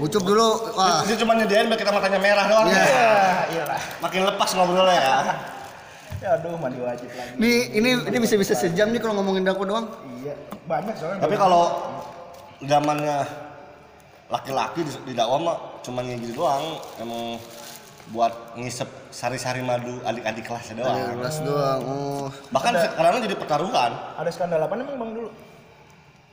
[0.00, 0.48] Ucup dulu.
[0.72, 1.04] Wah.
[1.04, 2.66] Dia cuma nyediain biar kita matanya merah doang.
[2.72, 2.84] Iya.
[2.84, 3.12] Ya,
[3.52, 3.80] iyalah.
[4.00, 5.16] Makin lepas ngobrolnya ya.
[6.24, 7.36] Ya aduh mandi wajib lagi.
[7.36, 9.92] Nih, ini ini bisa-bisa sejam nih kalau ngomongin dako doang.
[10.24, 10.32] Iya,
[10.64, 11.20] banyak soalnya.
[11.20, 11.62] Tapi kalau
[12.64, 13.16] zamannya
[14.32, 16.80] laki-laki di, di dakwah mah cuma gitu doang.
[16.96, 17.36] Emang
[18.12, 21.20] buat ngisep sari-sari madu adik-adik kelasnya Ada doang.
[21.20, 21.80] kelas doang.
[21.84, 22.26] Oh.
[22.52, 23.92] Bahkan sekarang jadi pertaruhan.
[24.16, 25.28] Ada skandal apa emang bang dulu?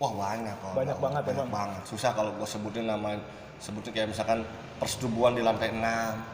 [0.01, 0.73] Wah banyak kok.
[0.73, 1.51] Banyak banget ya, banyak Bang.
[1.53, 1.81] banget.
[1.85, 3.13] Susah kalau gue sebutin nama
[3.61, 4.41] sebutin kayak misalkan
[4.75, 5.77] persetubuhan di lantai 6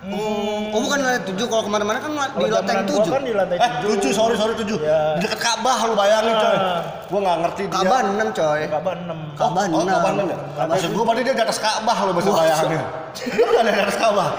[0.07, 3.11] Oh, oh bukan lantai tujuh kalau ke mana-mana kan di lantai zamanan gua tujuh.
[3.11, 3.89] kan di lantai Eh, tujuh.
[3.99, 4.77] tujuh, sorry, sorry, tujuh.
[4.79, 5.19] Ya.
[5.19, 6.55] Di dekat Ka'bah lu bayangin, coy.
[6.55, 6.79] Ah.
[7.05, 7.75] Gua nggak ngerti dia.
[7.75, 8.61] Ka'bah enam coy.
[8.71, 9.19] Ka'bah enam.
[9.35, 9.87] Ka'bah Oh, enam.
[9.91, 10.37] Ka'bah enam ya?
[10.63, 12.81] Maksud gua berarti dia di atas Ka'bah lu bisa bayangin.
[13.27, 14.29] Bener nggak di atas Ka'bah?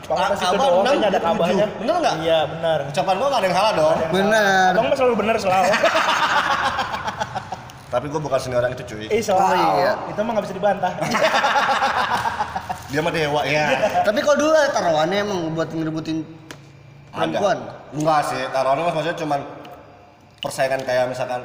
[0.00, 1.28] Kalau atas itu Ka'bah doang kayaknya ada dia tujuh.
[1.36, 1.66] Ka'bahnya.
[1.76, 2.14] Bener nggak?
[2.18, 2.78] Iya benar.
[2.88, 3.96] Ucapan gua nggak ada yang salah dong.
[4.08, 4.70] Benar.
[4.72, 5.68] Abang mah selalu benar selalu.
[7.90, 9.10] Tapi gua bukan seni orang itu, cuy.
[9.10, 9.58] eh selalu.
[9.58, 9.92] Oh, iya.
[10.06, 10.92] Itu mah nggak bisa dibantah.
[12.90, 13.66] Dia mah dewa, ya.
[14.06, 16.22] Tapi kalau dulu taruhannya emang buat ngerebutin
[17.10, 17.58] perempuan.
[17.90, 19.40] Enggak sih, taruhannya mas maksudnya cuman
[20.38, 21.42] persaingan kayak misalkan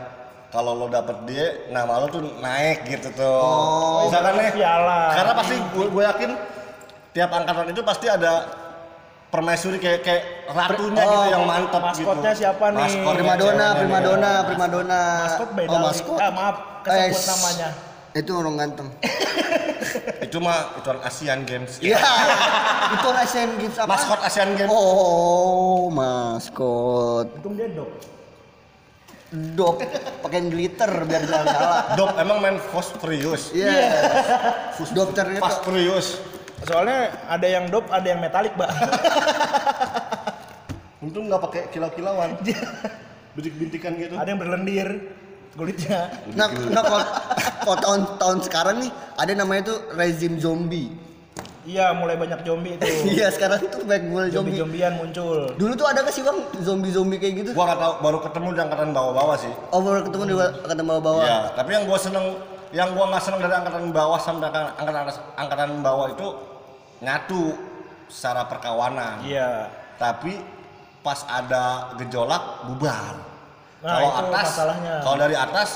[0.53, 3.41] kalau lo dapet dia, nama lo tuh naik gitu tuh.
[3.41, 5.01] Oh, misalkan nih, piala.
[5.17, 6.31] karena pasti gue, gue yakin
[7.11, 8.47] tiap angkatan itu pasti ada
[9.35, 12.07] permaisuri kayak kayak ratunya Oh, gitu yang mantap gitu.
[12.07, 12.79] maskotnya siapa nih?
[12.87, 15.01] Maskot Primadona, ceweknya primadona, primadona.
[15.27, 15.69] Maskot beda.
[15.69, 16.17] Oh, maskot.
[16.23, 16.55] Ah, maaf,
[16.87, 17.69] kesebut Eh, namanya.
[18.15, 18.87] Itu orang ganteng.
[20.25, 21.79] Itu mah itu Asian Games.
[21.79, 21.99] Iya.
[22.97, 23.89] itu Asian Games apa?
[23.91, 24.71] Maskot Asian Games.
[24.71, 27.27] Oh, maskot.
[27.35, 27.91] Untung dia dok.
[29.35, 29.75] Dop,
[30.23, 31.81] pakai glitter biar jangan salah.
[31.99, 33.51] Dop emang main Fosforius.
[33.51, 33.91] Iya.
[34.95, 36.07] Dokternya tuh Fosforius.
[36.65, 38.69] Soalnya ada yang dop, ada yang metalik, Mbak.
[41.05, 42.33] Untung nggak pakai kilau-kilauan.
[43.37, 44.15] Bintik-bintikan gitu.
[44.17, 45.11] ada yang berlendir
[45.53, 46.09] kulitnya.
[46.35, 47.03] Nah, nah kalau,
[47.63, 50.91] kalau tahun tahun sekarang nih ada namanya tuh rezim zombie.
[51.65, 52.85] Iya, mulai banyak zombie itu.
[53.17, 54.55] Iya sekarang tuh banyak mulai zombie.
[54.55, 55.49] Zombie-zombian muncul.
[55.57, 57.49] Dulu tuh ada gak sih bang zombie-zombie kayak gitu?
[57.57, 59.53] Gua nggak tahu baru ketemu di angkatan bawah-bawah sih.
[59.73, 61.25] Oh baru ketemu di angkatan bawah-bawah.
[61.25, 62.25] Iya, tapi yang gua seneng
[62.69, 64.47] yang gua nggak seneng dari angkatan bawah sampai
[64.77, 65.01] angkatan
[65.35, 66.27] angkatan bawah itu
[67.05, 67.53] nyatu
[68.09, 69.21] secara perkawanan.
[69.21, 69.69] Iya.
[70.01, 70.41] Tapi
[71.05, 73.21] pas ada gejolak bubar.
[73.85, 74.95] Nah, kalau atas, masalahnya.
[75.05, 75.69] kalau dari atas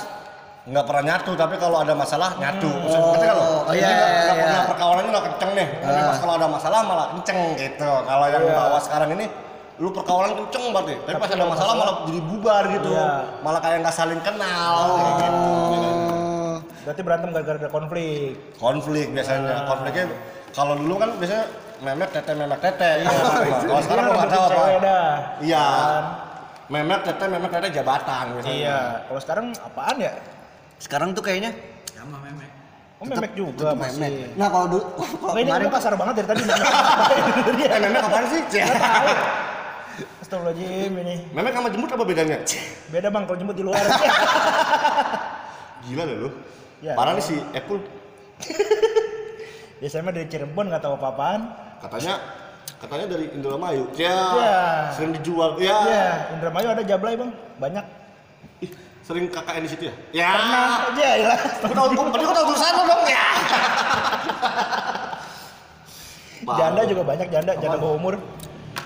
[0.66, 2.66] nggak pernah nyatu, tapi kalau ada masalah nyatu.
[2.70, 3.46] Maksud- ngerti nggak lo?
[3.46, 4.44] Oh, iya, iya, nggak iya.
[4.44, 5.68] pernah perkawanannya nggak kenceng nih.
[5.86, 7.92] Tapi pas kalau ada masalah malah kenceng gitu.
[8.10, 8.58] Kalau yang Iya.
[8.58, 9.26] bawah sekarang ini
[9.80, 12.90] lu perkawanan kenceng berarti, tapi pas ada masalah malah jadi bubar gitu.
[12.92, 13.10] Iya.
[13.46, 15.38] Malah kayak nggak saling kenal kayak gitu.
[15.40, 16.56] Oh.
[16.84, 18.34] Berarti berantem gara-gara ada konflik.
[18.58, 20.06] konflik biasanya konfliknya
[20.52, 21.46] kalau dulu kan biasanya
[21.80, 23.10] memek tete memek tete Iya.
[23.64, 24.64] kalau sekarang Dia gua nggak tahu apa
[25.40, 25.66] iya
[26.68, 28.80] memek tete memek tete jabatan biasanya Iya.
[29.04, 30.12] Kalau sekarang apaan ya?
[30.78, 31.52] Sekarang tuh kayaknya
[33.00, 33.96] Oh, memek juga tetep masih.
[33.96, 34.36] memek.
[34.36, 36.42] Nah kalau dulu kalau Kayaknya kemarin kasar banget dari tadi.
[36.44, 37.68] Iya.
[37.72, 38.42] eh memek apaan sih
[40.20, 41.16] Astagfirullahaladzim ini.
[41.32, 42.38] memek sama jembut apa bedanya
[42.88, 43.80] Beda bang kalau jemput di luar.
[45.82, 46.30] gila deh lu
[46.80, 46.96] Ya.
[46.96, 47.80] parah nih si Apple
[49.80, 51.42] Biasanya mah dari Cirebon nggak tahu apa-apaan.
[51.80, 52.14] katanya
[52.76, 54.60] katanya dari Indramayu ya Iya.
[54.92, 57.86] sering dijual ya Iya, Indramayu ada Jablay bang, banyak.
[58.60, 61.30] Ih, sering KKN di situ ya ya Pernah aja ya.
[61.62, 63.26] Aku tahu, berarti aku tahu tulisan lo dong ya.
[66.50, 68.16] Janda juga banyak janda, janda bawah umur.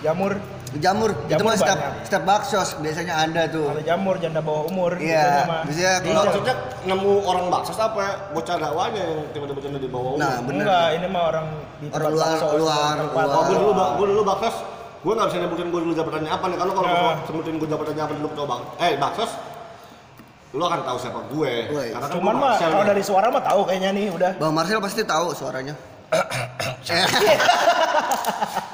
[0.01, 0.35] Jamur,
[0.75, 2.03] jamur, itu Jamur mah setiap banyak.
[2.03, 3.67] setiap baksos biasanya ada tuh.
[3.67, 4.91] ada jamur, janda bawah umur.
[4.95, 5.61] Iya, biasanya mah.
[5.63, 8.11] biasanya kalau maksudnya nemu orang bakso apa ya?
[8.31, 10.19] Bocah dakwanya yang tiba-tiba janda di bawah umur.
[10.19, 10.63] nah bener.
[10.63, 13.23] Enggak, ini mah orang di Orang luar, bakso, luar, tempat.
[13.23, 13.35] luar.
[13.35, 14.55] Oh, gue dulu, gue dulu baksos,
[14.99, 16.57] gue nggak bisa nyebutin gue dulu jabatannya apa nih.
[16.57, 16.95] Kalau kalau Ya.
[16.95, 19.31] gue sebutin gue jabatannya apa dulu bang, eh baksos,
[20.51, 21.51] lu akan tahu siapa gue.
[21.67, 21.87] Woi.
[21.91, 24.31] Karena kan Cuman mah kalau dari suara mah tahu kayaknya nih udah.
[24.37, 25.75] Bang Marcel pasti tahu suaranya.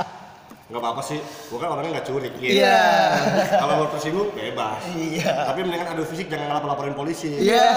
[0.70, 2.30] nggak apa-apa sih, gue kan orangnya nggak curi.
[2.38, 2.86] Iya.
[3.58, 4.78] Kalau mau tersinggung bebas.
[4.94, 5.50] Iya.
[5.50, 7.42] Tapi mendingan adu fisik jangan ngelapor laporin polisi.
[7.42, 7.74] Iya.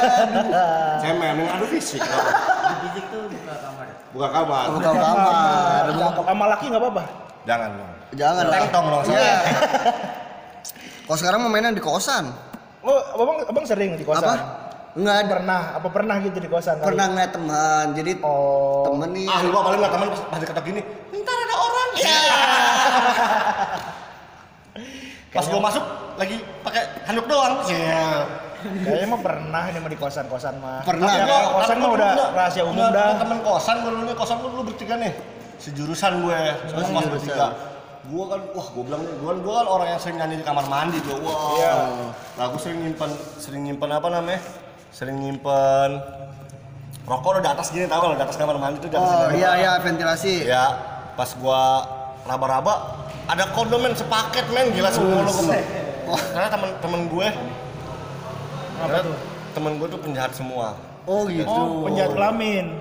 [1.00, 2.05] Saya mendingan adu fisik.
[2.05, 3.87] fisik tuh buka kamar?
[4.12, 4.66] Buka kamar.
[4.76, 5.83] Buka kamar.
[5.88, 7.05] Cakep sama laki nggak apa-apa.
[7.48, 7.92] Jangan dong.
[8.12, 8.61] Jangan lah.
[8.61, 9.05] Tentong dong.
[9.09, 9.37] Iya.
[11.09, 12.28] Kalau sekarang mau mainan di kosan.
[12.85, 14.37] Oh, abang, abang sering di kosan?
[14.37, 14.62] Apa?
[14.92, 15.33] Enggak ada.
[15.35, 16.76] Pernah, apa pernah gitu di kosan?
[16.76, 16.87] kali?
[16.87, 17.87] Pernah ngeliat teman.
[17.92, 18.85] Jadi Oh.
[18.87, 19.26] temen nih.
[19.26, 20.81] Ah, lu paling nggak teman pas diketok gini.
[21.11, 21.88] Ntar ada orang.
[21.94, 22.20] Ya.
[25.33, 27.64] Pas gua masuk lagi pakai handuk doang.
[27.64, 28.28] Iya.
[28.62, 30.85] Kayaknya mah pernah ini mah di kosan-kosan mah.
[30.85, 31.09] Pernah.
[31.09, 33.09] Tapi gua- kalau kosan mah gua udah rahasia umum dah.
[33.16, 35.12] Temen kosan gua dulu nih, kosan gua dulu bertiga nih.
[35.57, 37.07] Sejurusan gue, gua sejurusan.
[37.09, 37.46] bertiga.
[38.02, 40.64] Gua kan, wah gua bilang nih, gua, gua kan orang yang sering nyanyi di kamar
[40.66, 41.16] mandi tuh.
[41.16, 41.55] Wah.
[41.55, 41.72] Iya.
[42.37, 44.40] Nah, gua sering nyimpen, sering nyimpen apa namanya?
[44.92, 45.90] Sering nyimpen
[47.02, 49.28] rokok udah di atas gini tau kalau di atas kamar mandi tuh di atas Oh
[49.35, 50.46] iya iya ventilasi.
[50.46, 50.64] Ya,
[51.12, 51.83] pas gua
[52.22, 55.33] raba-raba ada kondom men sepaket men gila semua lo
[56.35, 59.16] karena temen-temen gue, Apa karena tuh?
[59.55, 60.76] temen gue tuh penjahat semua.
[61.07, 61.48] Oh gitu.
[61.48, 62.76] Oh, penjahat kelamin.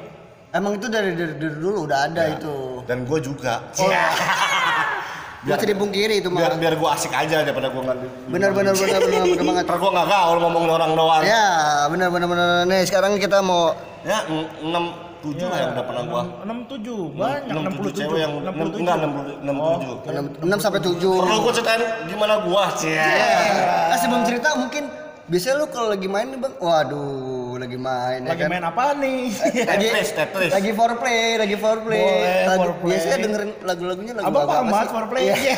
[0.52, 2.36] Emang itu dari, dari, dari dulu udah ada Ya.
[2.36, 2.84] itu.
[2.84, 3.62] Dan gue juga.
[3.80, 3.88] Oh,
[5.42, 6.60] Gak bisa dipungkiri itu biar mah.
[6.60, 7.98] biar gue asik aja daripada gue nggak
[8.30, 9.64] Benar benar benar benar benar banget.
[9.66, 11.46] ntar gue nggak gaul ngomongin orang doang Ya,
[11.88, 12.48] benar benar benar.
[12.64, 14.84] Nih, sekarang kita mau ya en- enam
[15.20, 18.96] tujuh lah yang udah pernah gua 67 banyak enam 67 tujuh cewek yang enam enggak
[18.96, 19.94] enam puluh- enam Oh, tujuh
[20.42, 20.98] 6, sampai 7.
[21.16, 24.84] perlu gua ceritain gimana gua sih Nah, sebelum cerita mungkin
[25.24, 26.54] biasanya lu kalau lagi main nih, Bang.
[26.58, 27.21] Waduh,
[27.62, 28.50] lagi main ya lagi kan.
[28.50, 29.22] main apa nih
[29.72, 30.52] lagi Tetris, Tetris.
[30.52, 32.02] lagi foreplay, lagi foreplay.
[32.02, 32.90] Boleh, Lagu- foreplay.
[32.92, 34.92] Biasanya dengerin lagu-lagunya lagu abang apa paham banget sih?
[34.92, 35.36] foreplay Iya.
[35.38, 35.56] Iya.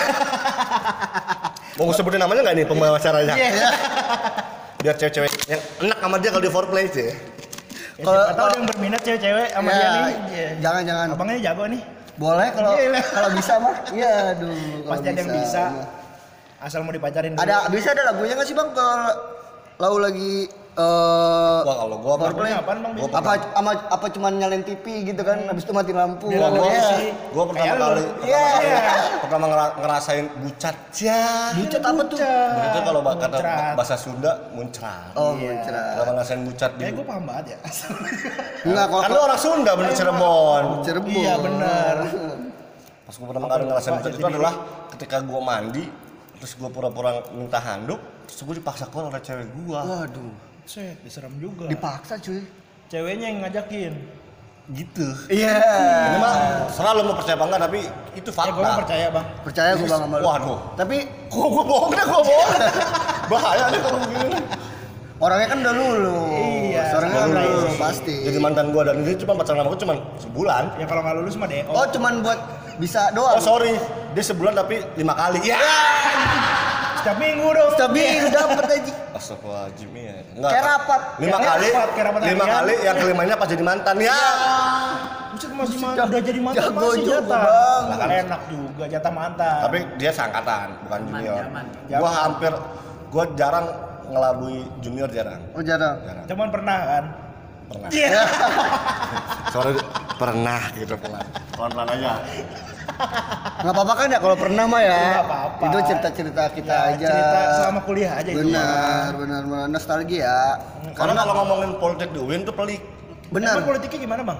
[1.78, 3.50] mau sebutin namanya nggak nih pembawa acaranya Iya.
[4.80, 7.10] biar cewek-cewek yang enak sama dia kalau di foreplay sih
[7.94, 10.48] Ya, Kalau- ada yang berminat cewek-cewek sama Ya, dia nih Iya.
[10.60, 11.08] Jangan jangan.
[11.14, 11.82] abangnya jago nih
[12.14, 12.72] Boleh kalau
[13.10, 13.76] kalau bisa mah.
[13.98, 14.50] Iya, aduh.
[14.54, 15.64] kalau pasti ada yang bisa
[16.60, 17.42] asal mau dipacarin dulu.
[17.42, 18.70] Ada bisa ada lagunya nggak sih, Bang?
[18.72, 18.98] Kalau
[19.76, 22.26] lau lagi eh Wah kalau gua apa?
[22.34, 22.92] apaan, Bang?
[22.96, 26.82] Gua apa ama, apa cuman nyalain TV gitu kan habis itu mati lampu lagu Iya.
[26.92, 27.10] sih.
[27.30, 28.46] Gua pertama kali Iya.
[28.50, 31.24] pertama kali pertama ngera- ngerasain bucat ya.
[31.54, 32.18] Bucat apa tuh?
[32.18, 33.38] Itu kalau kata
[33.74, 35.14] bahasa Sunda muncrat.
[35.14, 35.46] oh Iya.
[35.48, 37.58] muncrat Kalau ngerasain bucat di Kayak gue paham banget ya.
[38.64, 40.64] enggak kalau Kan orang Sunda bener Cirebon.
[40.82, 41.96] Cirebon Iya, bener.
[43.04, 44.54] Pas gua pertama kali ngerasain bucat itu adalah
[44.90, 45.86] ketika gua mandi
[46.36, 49.80] terus gua pura-pura minta handuk terus gua dipaksa keluar oleh cewek gua.
[49.86, 50.34] waduh
[50.66, 51.68] Set, diserem juga.
[51.68, 52.42] dipaksa cuy
[52.86, 53.94] Ceweknya yang ngajakin.
[54.66, 55.04] Gitu.
[55.28, 55.60] iya
[56.08, 56.36] Ini mah
[56.70, 57.80] selalu mau percaya apa enggak tapi
[58.14, 58.80] itu Ya gue fakta.
[58.80, 59.26] percaya bang.
[59.44, 60.60] percaya gue bang sama Waduh.
[60.74, 60.98] tapi
[61.28, 62.52] Gua gua bohong deh, gua bohong.
[63.30, 64.40] Bahaya nih kalau begini.
[65.18, 66.20] orangnya kan udah lulu
[66.66, 69.80] Iya, orangnya kan udah lulus pasti Jadi mantan gua dan ini cuma pacaran sama gua
[69.80, 70.64] cuma sebulan.
[70.76, 71.68] Ya kalau nggak lulus mah DO.
[71.70, 72.40] oh cuman buat
[72.74, 73.76] bisa doang Oh sorry,
[74.12, 75.44] dia sebulan tapi lima kali.
[75.44, 75.60] Ya.
[77.04, 77.72] Setiap minggu dong.
[77.76, 80.16] tapi dapet aja Astagfirullahaladzim ya.
[80.40, 80.52] Enggak.
[80.56, 81.02] Kayak rapat.
[81.20, 81.68] Lima kali.
[81.70, 84.20] rapat, kayak rapat lima kali yang kelimanya pas jadi mantan ya.
[85.34, 87.42] Buset masih mantan, udah jadi mantan jago masih jatah.
[87.44, 87.84] Bang.
[87.90, 89.60] Lah kan enak juga jatah mantan.
[89.68, 91.38] Tapi dia seangkatan, bukan junior.
[91.44, 91.66] zaman.
[91.92, 92.52] Gua hampir,
[93.12, 93.68] gua jarang
[94.04, 95.42] ngelabui junior jarang.
[95.58, 96.26] oh jarang Jarang.
[96.30, 97.04] cuman pernah kan.
[97.66, 97.90] Pernah.
[97.90, 98.22] Iya.
[99.54, 99.72] Sorry,
[100.16, 101.26] pernah gitu pelan.
[101.52, 102.12] Pelan-pelan aja.
[103.64, 105.64] nggak apa-apa kan ya kalau pernah mah ya Nggak apa-apa.
[105.66, 108.40] itu cerita-cerita kita Ya, aja Cerita selama kuliah aja itu.
[108.44, 110.38] benar benar benar nostalgia
[110.92, 112.84] Karena kalau ngomongin politik di UIN tuh pelik.
[113.30, 114.40] benar Emang politiknya gimana bang?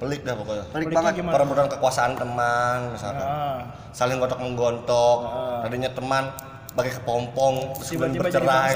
[0.00, 0.64] Pelik dah pokoknya.
[0.66, 1.30] pelik Politiknya banget?
[1.30, 3.22] Perebutan kekuasaan teman misalkan.
[3.22, 3.58] Ah.
[3.92, 5.60] saling gontok menggontok Ah.
[5.62, 6.24] tadinya teman
[6.72, 8.72] pakai kepompong terus kemudian bercerai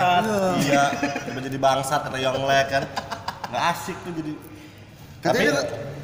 [0.62, 0.92] iya
[1.24, 2.84] tiba jadi bangsat kata Yonglek kan
[3.46, 4.32] nggak asik tuh jadi
[5.18, 5.52] katanya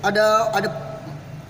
[0.03, 0.69] ada ada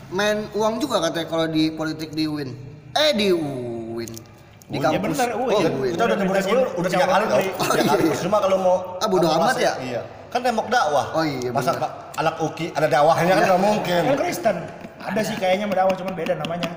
[0.08, 2.50] main uang juga katanya kalau di politik di UIN
[2.92, 4.20] eh di UIN di
[4.72, 5.44] Oh, iya kampus bener, UIN.
[5.46, 5.92] oh, Iya, UIN.
[5.92, 8.16] kita udah nyebutin dulu udah tiga kali tau Oh, tiga kali iya.
[8.18, 9.72] cuma kalau mau Ah, bodo amat masa- ya?
[9.82, 11.82] iya kan tembok dakwah Oh, iya, masa bener.
[11.82, 14.56] Pak, anak uki ada dakwahnya kan nggak mungkin Kan Kristen.
[14.98, 16.70] Ada sih kayaknya berdakwah cuman beda namanya.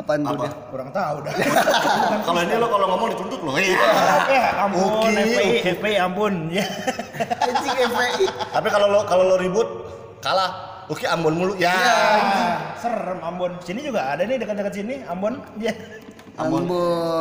[0.00, 0.34] Apaan Apa?
[0.42, 1.34] dia Kurang tahu dah.
[2.26, 3.78] kalau ini lo kalau ngomong dituntut lo iya
[4.26, 5.50] Ya ampun, Uki, FPI.
[5.76, 6.34] FPI ampun.
[6.48, 6.64] Ya.
[7.44, 9.68] anjing FPI tapi kalau lo kalau lo ribut
[10.18, 13.54] kalah uki ambon mulu ya Ah, serem Ambon.
[13.62, 15.38] Sini juga ada nih dekat-dekat sini Ambon.
[15.56, 15.70] Ya.
[16.34, 16.64] Ambon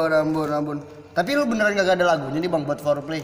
[0.10, 0.78] Ambon Ambon
[1.10, 3.20] tapi lu beneran gak ada lagunya nih bang buat foreplay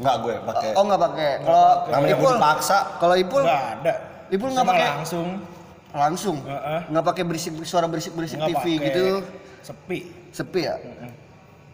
[0.00, 1.68] nggak gue pakai oh nggak pakai kalau
[2.08, 3.94] Ipul dipaksa kalau Ipul Enggak ada.
[4.30, 5.28] Ipul nggak pakai langsung.
[5.92, 6.80] Langsung Heeh.
[6.86, 9.04] nggak pakai berisik suara berisik berisik Nggak TV gitu
[9.60, 9.98] Sepi.
[10.30, 10.76] sepi ya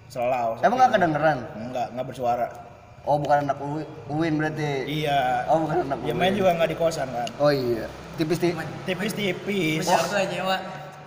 [0.07, 0.57] Selau.
[0.61, 2.46] emang nggak kedengeran Enggak, enggak bersuara.
[3.02, 4.70] oh bukan anak Uwi- Uwin berarti
[5.02, 5.44] Iya.
[5.46, 7.29] oh bukan anak Ya main juga enggak di kosan kan.
[7.37, 9.83] oh iya tipis tipis Tipis-tipis.
[9.83, 10.57] Besar tuh aja nyewa.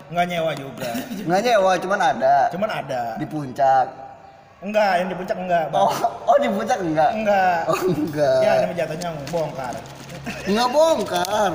[0.09, 0.89] Enggak nyewa juga.
[1.27, 3.01] nggak nyewa cuman ada Cuman ada.
[3.15, 3.87] di puncak
[4.59, 5.81] Enggak, yang di puncak enggak, Bang.
[5.81, 5.95] oh
[6.25, 7.59] oh di puncak enggak Enggak.
[7.65, 9.73] oh enggak Ya, ini jatuhnya bongkar.
[10.45, 11.51] nggak bongkar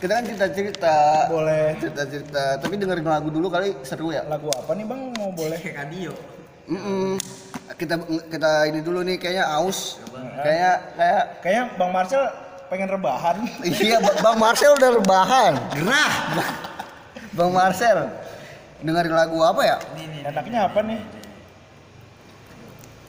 [0.00, 0.96] kita kan cerita cerita
[1.28, 1.76] Boleh.
[1.76, 5.12] cerita cerita tapi dengerin lagu dulu kali seru ya Lagu apa nih, Bang?
[5.14, 5.56] Mau boleh?
[5.56, 6.12] Kayak radio.
[6.66, 7.18] Mm-mm.
[7.72, 7.98] kita
[8.30, 9.98] kita ini dulu nih kayaknya aus
[10.38, 12.22] kayak kayak Kayaknya Bang Marcel
[12.66, 13.36] pengen rebahan.
[13.66, 16.12] iya Ba- bang Marcel udah rebahan gerah
[17.32, 17.98] bang Marcel
[18.78, 20.20] dengerin lagu apa ya Nih nih.
[20.24, 21.00] Enaknya apa nih?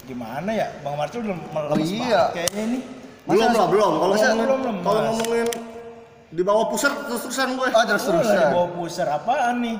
[0.03, 0.67] Gimana ya?
[0.81, 2.23] Bang Marcel udah melemes Oh, iya.
[2.33, 2.79] kayaknya ini.
[3.21, 5.47] belum lah belum kalau ngomongin belum, belum, kalau ngomongin
[6.31, 9.77] di bawah pusat terus terusan gue oh terus Oh, di bawah pusar apaan nih?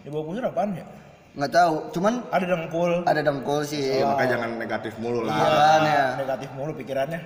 [0.00, 0.86] Di bawah pusar apaan ya?
[1.30, 2.92] nggak tahu cuman Ada dengkul.
[3.06, 6.00] ada dengkul sih ya, makanya jangan negatif mulu lah Iya, Makanya.
[6.18, 7.20] negatif mulu pikirannya.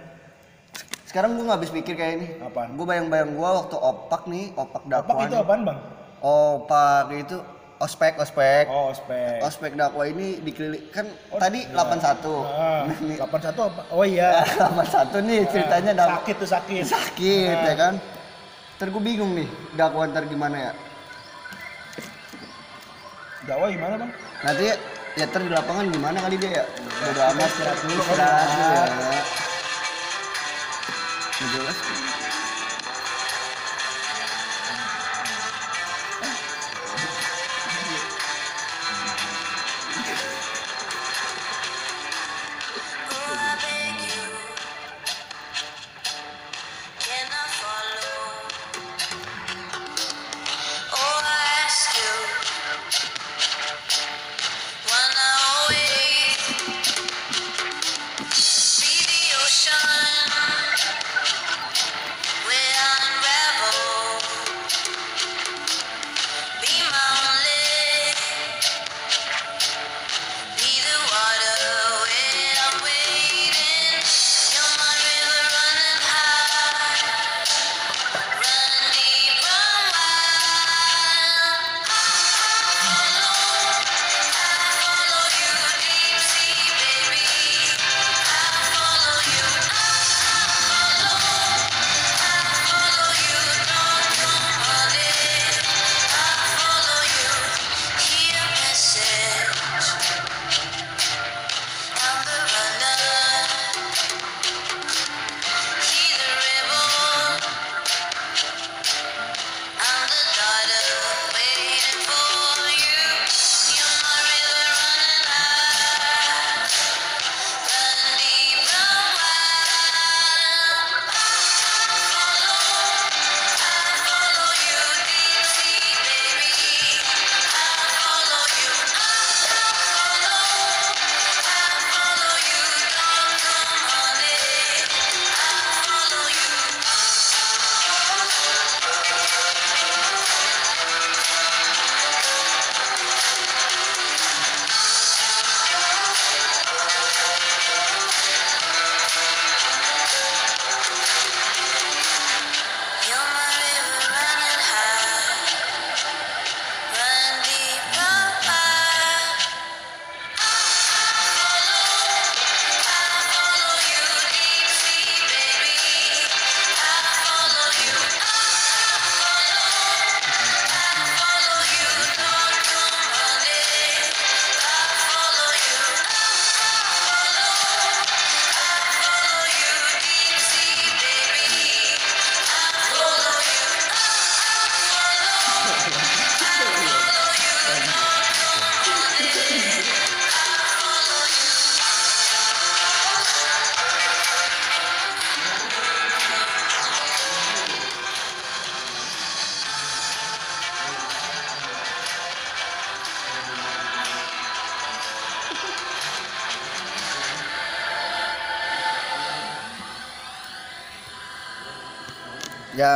[1.04, 2.68] sekarang gua nggak habis pikir kayak ini Apaan?
[2.74, 5.40] gua bayang-bayang gua waktu opak nih opak Apa dakwah itu nih.
[5.40, 5.78] apaan, Bang?
[6.20, 7.36] opak itu
[7.76, 9.40] ospek ospek Oh, spek.
[9.40, 11.64] ospek dakwah ini dikeliling kan Oh, tadi.
[11.66, 12.44] 81
[12.84, 13.82] Nah, nih 81 apa?
[13.88, 14.44] Oh iya.
[14.60, 16.82] 81 nih ceritanya dakwah sakit tuh sakit.
[16.84, 17.64] sakit Ah.
[17.64, 17.94] ya kan
[18.74, 20.72] ntar gue bingung nih dakwah ntar gimana ya
[23.44, 24.12] Jawa gimana bang?
[24.40, 24.72] Nanti
[25.20, 26.64] ya ntar di lapangan gimana kali dia ya?
[27.04, 28.72] Bodo amat istirahat dulu, istirahat dulu
[29.04, 29.22] ya.
[31.52, 31.78] jelas.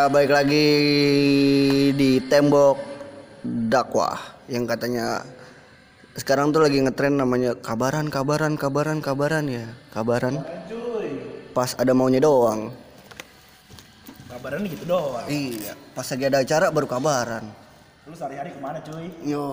[0.08, 0.66] Balik lagi
[1.92, 2.76] di tembok
[3.42, 4.16] dakwah
[4.46, 5.22] yang katanya
[6.14, 10.40] sekarang tuh lagi ngetren namanya kabaran kabaran kabaran kabaran ya kabaran
[11.52, 12.72] pas ada maunya doang
[14.28, 15.26] Kabaran gitu doang.
[15.26, 17.44] iya pas lagi ada acara baru kabaran
[18.04, 19.12] Lu sehari-hari ke mana cuy?
[19.20, 19.44] yo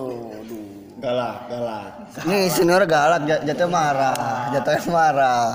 [0.42, 0.64] duh
[0.96, 1.90] Galak, galak.
[2.24, 5.50] ini senior galak jat- jatuh marah jatuhnya marah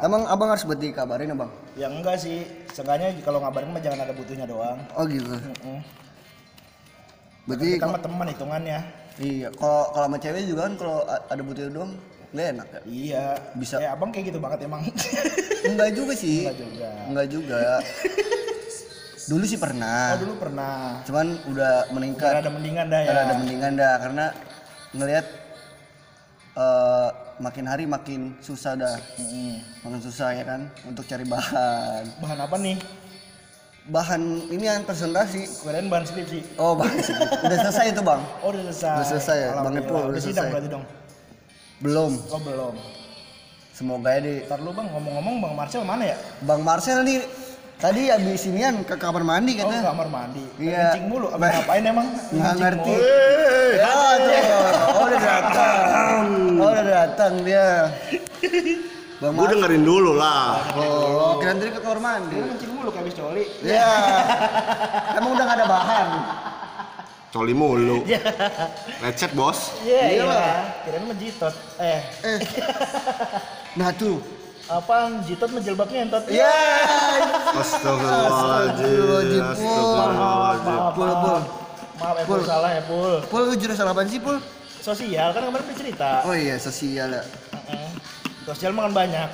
[0.00, 4.12] emang abang harus buat dikabarin abang Ya enggak sih, seenggaknya kalau ngabarin mah jangan ada
[4.12, 4.78] butuhnya doang.
[4.92, 5.80] oh gitu Mm.
[7.46, 8.78] berarti Kita mah teman hitungannya.
[9.18, 11.92] iya kalau kalau sama cewek juga kan kalau ada butuh doang
[12.30, 13.24] nggak enak ya Iya.
[13.54, 13.74] Bisa.
[13.76, 14.86] Eh abang kayak gitu banget emang.
[15.68, 16.88] enggak juga sih Enggak juga.
[17.06, 17.60] enggak juga
[19.26, 21.02] dulu sih pernah Oh dulu pernah.
[21.04, 23.10] cuman udah meningkat Karena ada mendingan dah ya.
[23.14, 24.24] ada mendingan dah karena
[24.90, 25.26] ngelihat
[26.52, 27.08] eh,
[27.38, 29.62] makin hari makin susah dah Mm-mm.
[29.80, 32.76] makin susah ya kan untuk cari bahan Bahan apa nih?
[33.82, 36.40] bahan ini yang presentasi Kirain bahan skripsi.
[36.56, 37.16] oh bahan sih.
[37.16, 38.92] udah selesai itu bang Oh udah selesai.
[38.92, 39.74] Udah selesai ya, Bang.
[39.74, 40.46] Epul, udah selesai.
[40.48, 40.84] berarti dong.
[41.80, 42.74] belum Oh belum.
[43.72, 46.16] semoga ya di Ntar lu bang ngomong-ngomong bang Marcel mana ya?
[46.40, 47.24] bang Marcel nih
[47.80, 50.44] tadi habis inian ke kamar mandi Oh katanya kamar mandi.
[50.60, 50.92] Iya.
[50.92, 51.26] Kencing mulu.
[51.32, 52.06] Abang ngapain emang?
[52.28, 53.08] nggak ngerti mulu.
[53.72, 54.60] ya tuh
[54.92, 55.79] oh udah datang oh
[57.20, 57.92] datang dia
[59.20, 60.64] bang Gue Marcel dengerin dulu lah.
[60.72, 63.44] oh kira tadi ke kamar mandi Lu kencing mulu kayak habis coli.
[63.60, 63.92] ya
[65.20, 66.08] emang udah gak ada bahan
[67.30, 68.02] Coli mulu.
[68.98, 69.70] Lecet bos.
[69.86, 70.50] Iya Iya iya.
[70.82, 71.54] Kirain mah jitot.
[71.78, 72.38] Eh eh
[73.78, 74.18] nah tuh
[74.66, 76.26] apaan jitot mah jilbabnya entot.
[76.26, 76.50] ya
[77.54, 79.46] Astagfirullahaladzim.
[79.46, 80.10] Astagfirullahaladzim, Pul.
[80.10, 80.74] Astagfirullahaladzim.
[80.74, 81.22] Maaf, Pul, maaf.
[81.22, 81.38] Pul.
[82.00, 82.40] Maaf, ya, Pul, Pul.
[82.42, 83.14] salah ya, Pul.
[83.30, 84.36] Pul lu jurusan apaan sih Pul?
[84.80, 86.10] Sosial kan kemarin udah cerita.
[86.24, 87.22] Oh iya, sosial ya.
[87.54, 87.88] Heeh.
[88.48, 89.28] Sosial makan banyak.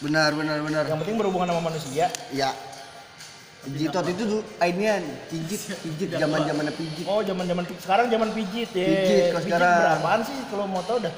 [0.00, 0.84] Benar, benar, benar.
[0.88, 2.06] Yang penting berhubungan sama manusia.
[2.34, 2.50] Ya.
[3.60, 7.04] Jitot itu dulu ainian pijit, pijit zaman-zamannya pijit.
[7.04, 8.88] Oh, zaman-zaman pi- sekarang zaman pijit ya.
[8.88, 9.76] Pijit, kalau sekarang.
[9.84, 11.12] berapaan sih kalau mau tahu dah?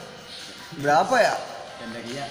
[0.82, 1.34] Berapa ya?
[1.78, 2.24] Gandaria.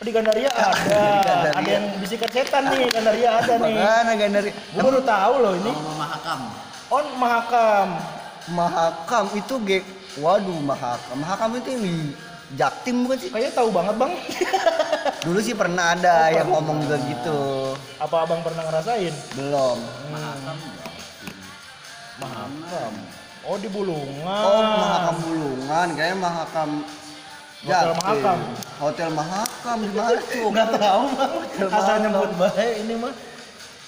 [0.00, 0.72] Oh, di Gandaria ada.
[1.28, 1.52] Gandaria.
[1.60, 3.74] Ada yang bisikat setan nih, Gandaria ada nih.
[3.76, 4.50] Mana Gandari?
[4.56, 5.72] Gue baru tahu loh ini.
[5.76, 6.40] Sama Mahakam.
[6.88, 7.88] Oh, Mahakam.
[8.56, 9.78] Mahakam itu ge
[10.20, 11.16] Waduh, Mahakam.
[11.24, 11.96] Mahakam itu yang di
[12.52, 13.28] Jaktim bukan sih?
[13.32, 14.12] Kayaknya tahu banget, Bang.
[15.24, 17.40] Dulu sih pernah ada yang ngomong juga gitu.
[17.96, 19.14] Apa Abang pernah ngerasain?
[19.32, 19.78] Belum.
[20.12, 20.56] Mahakam.
[22.20, 22.92] Mahakam.
[23.48, 24.44] Oh, di Bulungan.
[24.44, 26.70] Oh, Mahakam Bulungan, kayaknya Mahakam
[27.64, 27.96] Hotel Jaktim.
[28.04, 28.38] Mahakam.
[28.76, 30.44] Hotel Mahakam di mana tuh?
[30.52, 31.32] Enggak tahu, Bang.
[31.72, 33.14] Asal nyebut baik ini mah.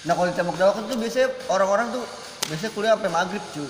[0.05, 2.03] Nah, kalau di Tembok Dawak itu biasanya orang-orang tuh
[2.49, 3.69] biasanya kuliah sampai maghrib cuy.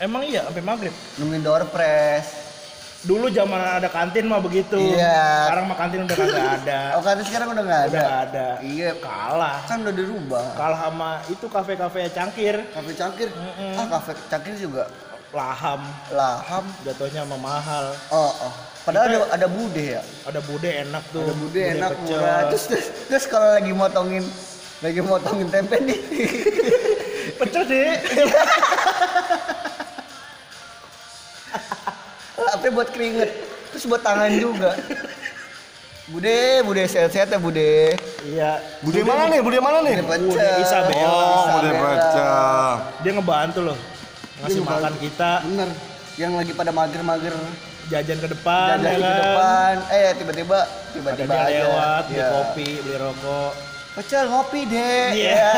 [0.00, 0.94] Emang iya sampai maghrib.
[1.20, 2.48] Nemuin door press.
[3.00, 4.76] Dulu zaman ada kantin mah begitu.
[4.76, 5.48] Iya.
[5.48, 6.80] Sekarang mah kantin udah kagak ada.
[6.96, 8.00] Oh, kan sekarang udah nggak ada.
[8.00, 8.46] Udah ada.
[8.60, 9.56] Iya, Kalah.
[9.64, 10.46] kan udah dirubah.
[10.52, 13.28] Kalah sama itu kafe-kafe cangkir, Kafe Cangkir.
[13.76, 14.84] Ah, kafe Cangkir juga
[15.30, 15.80] laham,
[16.10, 16.64] laham.
[16.82, 17.84] jatuhnya mah mahal.
[18.08, 18.52] Oh, oh.
[18.80, 20.02] Padahal ada ada bude ya.
[20.24, 21.24] Ada bude enak tuh.
[21.24, 22.16] Ada bude enak pecel.
[22.16, 22.40] murah.
[22.48, 24.24] Terus, terus, terus kalau lagi motongin
[24.80, 26.00] lagi motongin tempe nih.
[27.40, 27.96] pecel deh.
[32.80, 33.30] buat keringet.
[33.70, 34.72] Terus buat tangan juga.
[36.08, 37.94] Bude, bude sehat-sehat ya bude.
[38.26, 38.58] Iya.
[38.80, 39.38] Bude mana nih?
[39.38, 40.00] Bude mana nih?
[40.00, 40.48] Bude.
[40.58, 41.06] Isabella.
[41.06, 42.72] Oh, bude pecel.
[43.04, 43.78] Dia ngebantu loh.
[44.40, 45.68] Ngasih makan kita, Bener.
[46.16, 47.36] Yang lagi pada mager-mager
[47.86, 49.18] jajan ke depan, jajan ya ke kan?
[49.22, 49.74] depan.
[49.88, 51.58] Eh tiba-tiba Ada tiba-tiba dia aja.
[51.60, 52.26] lewat, beli Iya.
[52.28, 53.52] kopi, beli rokok.
[53.90, 55.06] Pecel ngopi deh.
[55.12, 55.52] Iya, Ya,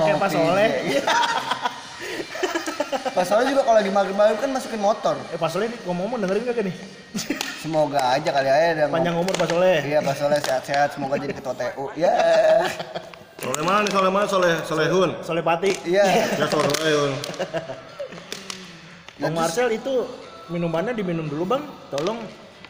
[0.00, 0.66] kayak Pak ngopi
[3.12, 3.28] Iya.
[3.28, 5.16] Soleh juga kalau lagi maghrib-maghrib kan masukin motor.
[5.28, 6.76] Eh nih ngomong-ngomong dengerin gak nih?
[7.62, 9.78] Semoga aja kali aja ada ngom- Panjang umur Pak Soleh.
[9.84, 11.92] Iya Pak Soleh sehat-sehat, semoga jadi ketua TU.
[11.94, 12.10] Ya.
[13.38, 13.92] Soleh mana nih?
[13.92, 14.26] Soleh mana?
[14.26, 15.10] Soleh Solehun.
[15.20, 15.70] Soleh Pati.
[15.84, 16.04] Iya.
[16.40, 17.12] Ya Solehun.
[19.20, 20.08] Bang Marcel itu
[20.50, 22.18] minumannya diminum dulu bang, tolong.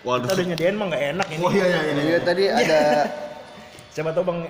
[0.03, 0.27] Waduh.
[0.27, 1.41] Kita udah nyediain mah nggak enak ini.
[1.41, 2.03] Oh iya iya iya.
[2.03, 2.81] Iya tadi ada
[3.93, 4.41] Siapa tahu bang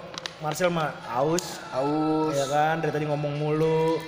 [0.43, 2.82] Marcel mah aus, aus, ya kan?
[2.82, 3.99] Dari tadi ngomong mulu.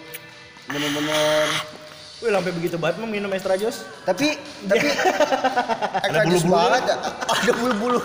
[0.68, 1.46] Bener-bener.
[2.22, 3.84] Wih, sampai begitu banget mau minum extra jus.
[4.06, 4.86] Tapi tapi
[6.06, 6.96] extra jus banget ya.
[7.28, 8.00] Ada bulu-bulu.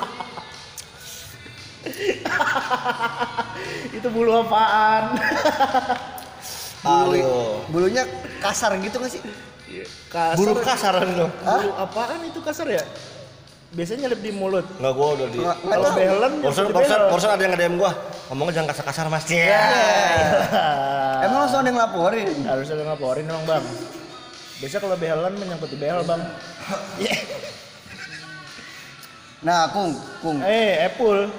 [3.97, 5.15] itu bulu apaan?
[6.79, 8.07] Bulu, bulunya
[8.39, 9.19] kasar gitu nggak sih?
[10.07, 10.39] kasar.
[10.39, 11.27] Bulu kasar itu.
[11.27, 12.79] Bulu apaan itu kasar ya?
[13.69, 14.65] Biasanya nyelip di mulut.
[14.81, 17.01] Enggak gua udah di Nggak nggak Kalau belen, barusan behel.
[17.05, 17.91] barusan ada yang nge-DM gua.
[18.27, 19.23] Ngomongnya jangan kasar-kasar Mas.
[19.29, 19.61] Iya.
[21.21, 22.27] Emang langsung ada yang laporin?
[22.43, 23.65] Harus ada ngelaporin emang bang.
[24.59, 26.21] Biasa kalau behelan menyangkut di behel bang.
[29.39, 31.31] Nah, Kung, Kung, Eh, Apple.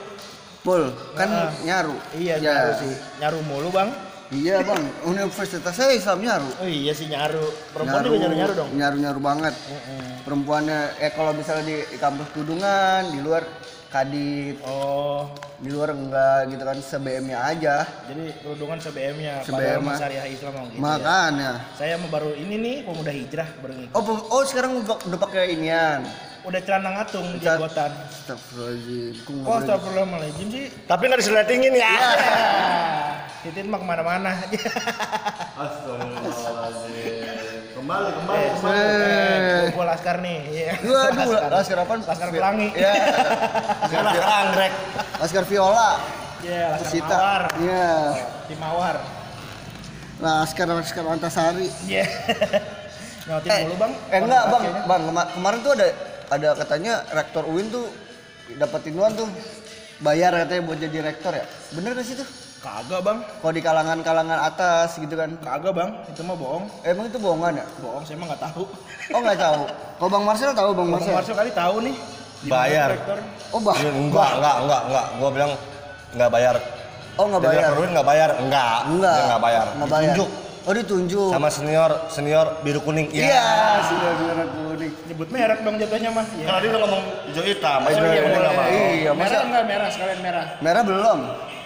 [0.61, 1.49] Pul, kan Nah.
[1.65, 1.97] nyaru.
[2.13, 2.53] Iya, Ya.
[2.53, 2.93] nyaru sih.
[3.17, 3.89] Nyaru mulu bang.
[4.31, 6.49] Iya bang, universitas saya Islam nyaru.
[6.61, 7.43] Oh iya sih nyaru.
[7.73, 8.69] Perempuan juga nyaru-nyaru dong.
[8.77, 9.55] Nyaru-nyaru banget.
[10.21, 13.43] Perempuannya, eh kalau misalnya di, di kampus Kudungan, di luar
[13.91, 15.27] kadip, Oh,
[15.59, 17.83] di luar enggak gitu kan, se-BM-nya aja.
[18.07, 19.43] jadi kerudungan se-BM-nya.
[19.43, 19.91] Se-BM Padahal mah.
[19.91, 20.81] mah syariah Islam gitu ya.
[20.81, 21.53] Makanya.
[21.75, 23.95] Saya mau baru ini nih, pemuda hijrah baru ngikut.
[23.99, 26.07] Oh, oh sekarang udah, udah pakai inian.
[26.41, 27.93] Udah celana ngatung di jenggotan.
[28.09, 29.45] Astagfirullahaladzim.
[29.45, 30.65] Oh, astagfirullahaladzim sih.
[30.87, 31.93] Tapi nggak diseletingin ya.
[33.45, 34.31] Titin mah ke mana-mana.
[35.65, 36.90] Astagfirullahaladzim.
[37.91, 38.79] Kembali kembali eh, kembali.
[38.79, 40.39] eh, gua laskar nih.
[40.47, 40.71] Iya.
[40.79, 41.95] Waduh, laskar apa?
[42.07, 42.69] Laskar Pelangi.
[42.71, 42.93] Iya.
[43.91, 44.73] Sekarang anggrek.
[45.19, 45.91] Laskar Viola.
[46.39, 47.17] Iya, laskar Sita.
[47.19, 47.43] mawar.
[47.59, 47.91] Iya.
[48.47, 48.97] Tim mawar.
[50.23, 51.67] Laskar Laskar Antasari.
[51.91, 52.07] Iya.
[53.27, 53.93] Nyautin mulu bang.
[54.15, 55.87] Eh enggak bang, bang kema- kemarin tuh ada
[56.31, 57.91] ada katanya rektor UIN tuh
[58.55, 59.27] dapetin uang tuh
[59.99, 61.43] bayar katanya buat jadi rektor ya.
[61.75, 62.29] Bener gak sih tuh?
[62.61, 63.19] Kagak bang.
[63.41, 65.33] Kalau di kalangan-kalangan atas gitu kan.
[65.41, 65.91] Kagak bang.
[66.13, 66.65] Itu mah bohong.
[66.85, 67.67] Emang itu bohongan ya?
[67.81, 68.63] Bohong saya mah nggak tahu.
[69.17, 69.61] Oh nggak tahu.
[69.97, 71.33] Kalau Bang Marcel tahu Bang Bang Marcel?
[71.33, 71.95] Kali tahu nih.
[72.45, 72.89] Bayar.
[72.93, 73.19] rektor?
[73.53, 73.77] Oh bah.
[73.81, 75.07] Iya, Enggak, enggak, enggak, enggak.
[75.17, 75.51] Gua bilang
[76.13, 76.55] enggak bayar.
[77.17, 77.61] Oh nggak bayar.
[77.65, 78.31] rektor UIN enggak bayar.
[78.37, 78.79] Enggak.
[78.93, 79.17] Enggak.
[79.17, 79.67] Dia enggak bayar.
[79.77, 80.09] Nggak bayar.
[80.13, 80.31] Ditunjuk
[80.69, 81.33] Oh ditunjuk.
[81.33, 83.09] sama senior senior biru kuning.
[83.09, 84.93] Iya, sudah biru kuning.
[85.09, 86.27] Nyebut merek dong jatuhnya mah.
[86.37, 86.45] Iya.
[86.45, 87.03] Karena dia udah ngomong
[87.33, 87.81] hijau hitam.
[87.81, 88.37] Oh, Hijau iya, hitam boleh.
[88.37, 88.69] enggak mau.
[88.69, 90.45] Iya, merah enggak merah sekalian merah.
[90.61, 91.19] Merah belum.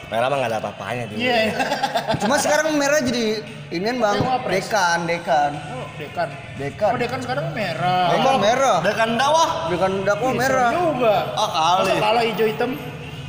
[0.04, 1.16] Merah mah enggak ada apa-apanya dia.
[1.16, 1.36] Iya.
[2.22, 3.40] Cuma sekarang merah jadi
[3.70, 4.20] inian Bang.
[4.46, 5.52] Dekan, dekan.
[5.70, 6.28] Oh, dekan.
[6.54, 6.90] Dekan.
[6.92, 8.12] Oh, dekan sekarang merah.
[8.12, 8.76] Dekan merah.
[8.80, 9.48] Dekan dakwah.
[9.68, 10.70] Dekan dakwah Ih, merah.
[10.70, 11.16] serem juga.
[11.34, 12.00] Ah Masa kali.
[12.00, 12.70] kalah hijau hitam?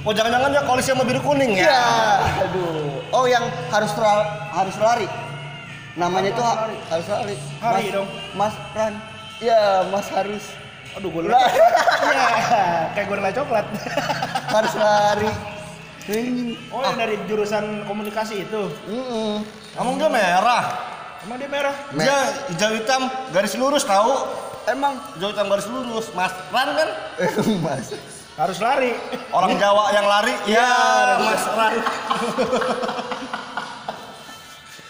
[0.05, 1.65] Oh jangan-jangan dia koalisi sama biru kuning ya?
[1.65, 1.84] Iya.
[2.45, 3.01] Aduh.
[3.09, 3.91] Oh yang harus
[4.51, 5.07] harus lari.
[5.95, 7.36] Namanya itu ha- harus lari.
[7.57, 8.07] Hari Mas- dong.
[8.36, 8.93] Mas Ran.
[9.39, 9.59] Iya,
[9.89, 10.43] Mas harus.
[10.93, 11.51] Aduh gorilla coklat.
[12.05, 12.28] Iya,
[12.93, 13.65] kayak gorilla coklat.
[14.47, 15.32] Harus lari.
[16.05, 16.53] Anjing.
[16.69, 18.61] Oh, yang dari jurusan komunikasi itu.
[18.85, 19.41] Mm-mm.
[19.73, 20.63] Emang dia merah.
[21.21, 21.73] Emang dia merah?
[21.89, 22.17] Me- Dia
[22.49, 23.01] hijau hitam
[23.31, 24.13] garis lurus tahu.
[24.65, 26.13] Emang Hijau hitam garis lurus.
[26.13, 26.89] Mas Ran kan?
[27.65, 27.97] Mas.
[28.35, 28.93] Harus lari.
[29.31, 30.33] Orang Jawa yang lari.
[30.45, 30.69] Ya,
[31.17, 31.73] Mas Ran.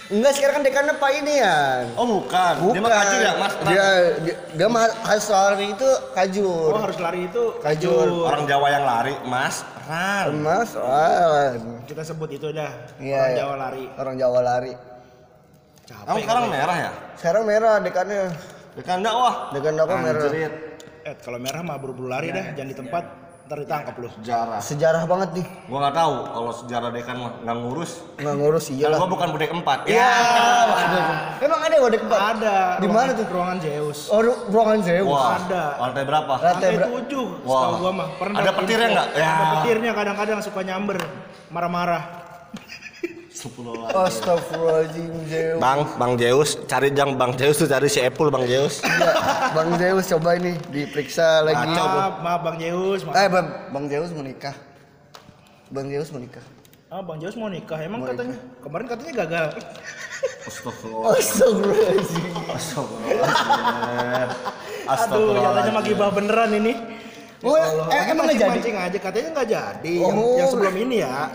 [0.06, 1.58] Enggak sekarang kan dekannya Pak ini ya.
[1.98, 2.54] Oh bukan.
[2.70, 3.66] Dia mah kaju ya Mas Ran.
[3.74, 3.88] Dia
[4.22, 6.70] dia, dia mah harus lari itu kajur.
[6.70, 8.08] Oh, harus lari itu Kajur.
[8.30, 10.30] Orang Jawa yang lari Mas Ran.
[10.46, 11.82] Mas, Wan.
[11.90, 12.70] Kita sebut itu dah.
[13.02, 13.38] Iya, Orang iya.
[13.42, 13.86] Jawa lari.
[13.98, 14.74] Orang Jawa lari.
[15.86, 16.06] Capek.
[16.06, 16.92] Emang sekarang merah ya?
[17.18, 18.24] Sekarang merah dekannya.
[18.78, 19.34] Dekan dakwah.
[19.58, 20.22] Dekan dakwah merah.
[21.06, 24.10] Eh, kalau merah mah buru-buru lari dah, jangan di tempat ntar ditangkap lu.
[24.10, 24.58] Sejarah.
[24.58, 25.46] Sejarah banget nih.
[25.70, 27.92] Gua nggak tahu kalau sejarah dekan mah nggak ngurus.
[28.18, 28.98] Nggak ngurus Kan iyalah.
[28.98, 29.80] gua bukan budek empat.
[29.86, 30.12] Iya.
[31.46, 32.20] Emang ada wadek empat?
[32.36, 32.58] Ada.
[32.82, 33.26] Di mana tuh?
[33.30, 34.00] Ruangan Zeus.
[34.10, 35.06] Oh, ru- ruangan Zeus.
[35.06, 35.38] Wah.
[35.38, 35.64] Ada.
[35.78, 36.34] Lantai berapa?
[36.42, 37.54] Lantai tujuh, Wah.
[37.54, 38.08] setahu gua mah.
[38.18, 39.08] Pernah Ada petirnya nggak?
[39.14, 39.30] Ya.
[39.30, 40.98] Ada petirnya kadang-kadang suka nyamber,
[41.54, 42.25] marah-marah.
[43.36, 45.60] Astagfirullahaladzim Zeus.
[45.60, 48.80] Bang, Bang Zeus, cari jang Bang Zeus tuh cari si Apple Bang Zeus.
[48.80, 49.12] Iya,
[49.52, 51.68] Bang Zeus coba ini diperiksa lagi.
[51.76, 53.04] Maaf, maaf Bang Zeus.
[53.04, 53.16] Maaf.
[53.20, 54.56] Eh, Bang, Bang Zeus mau nikah.
[55.68, 56.46] Bang Zeus mau nikah.
[56.88, 57.80] Ah, Bang Zeus mau nikah.
[57.84, 59.48] Emang katanya kemarin katanya gagal.
[60.48, 61.20] Astagfirullah.
[61.20, 62.32] Astagfirullahaladzim.
[62.56, 63.32] Astagfirullah.
[64.86, 66.74] Aduh, katanya mah gibah beneran ini.
[67.46, 68.58] Oh, eh, ini emang nggak jadi?
[68.58, 69.94] mancing aja katanya nggak jadi.
[70.02, 70.38] Yang, Oh.
[70.40, 71.30] yang sebelum ini ya.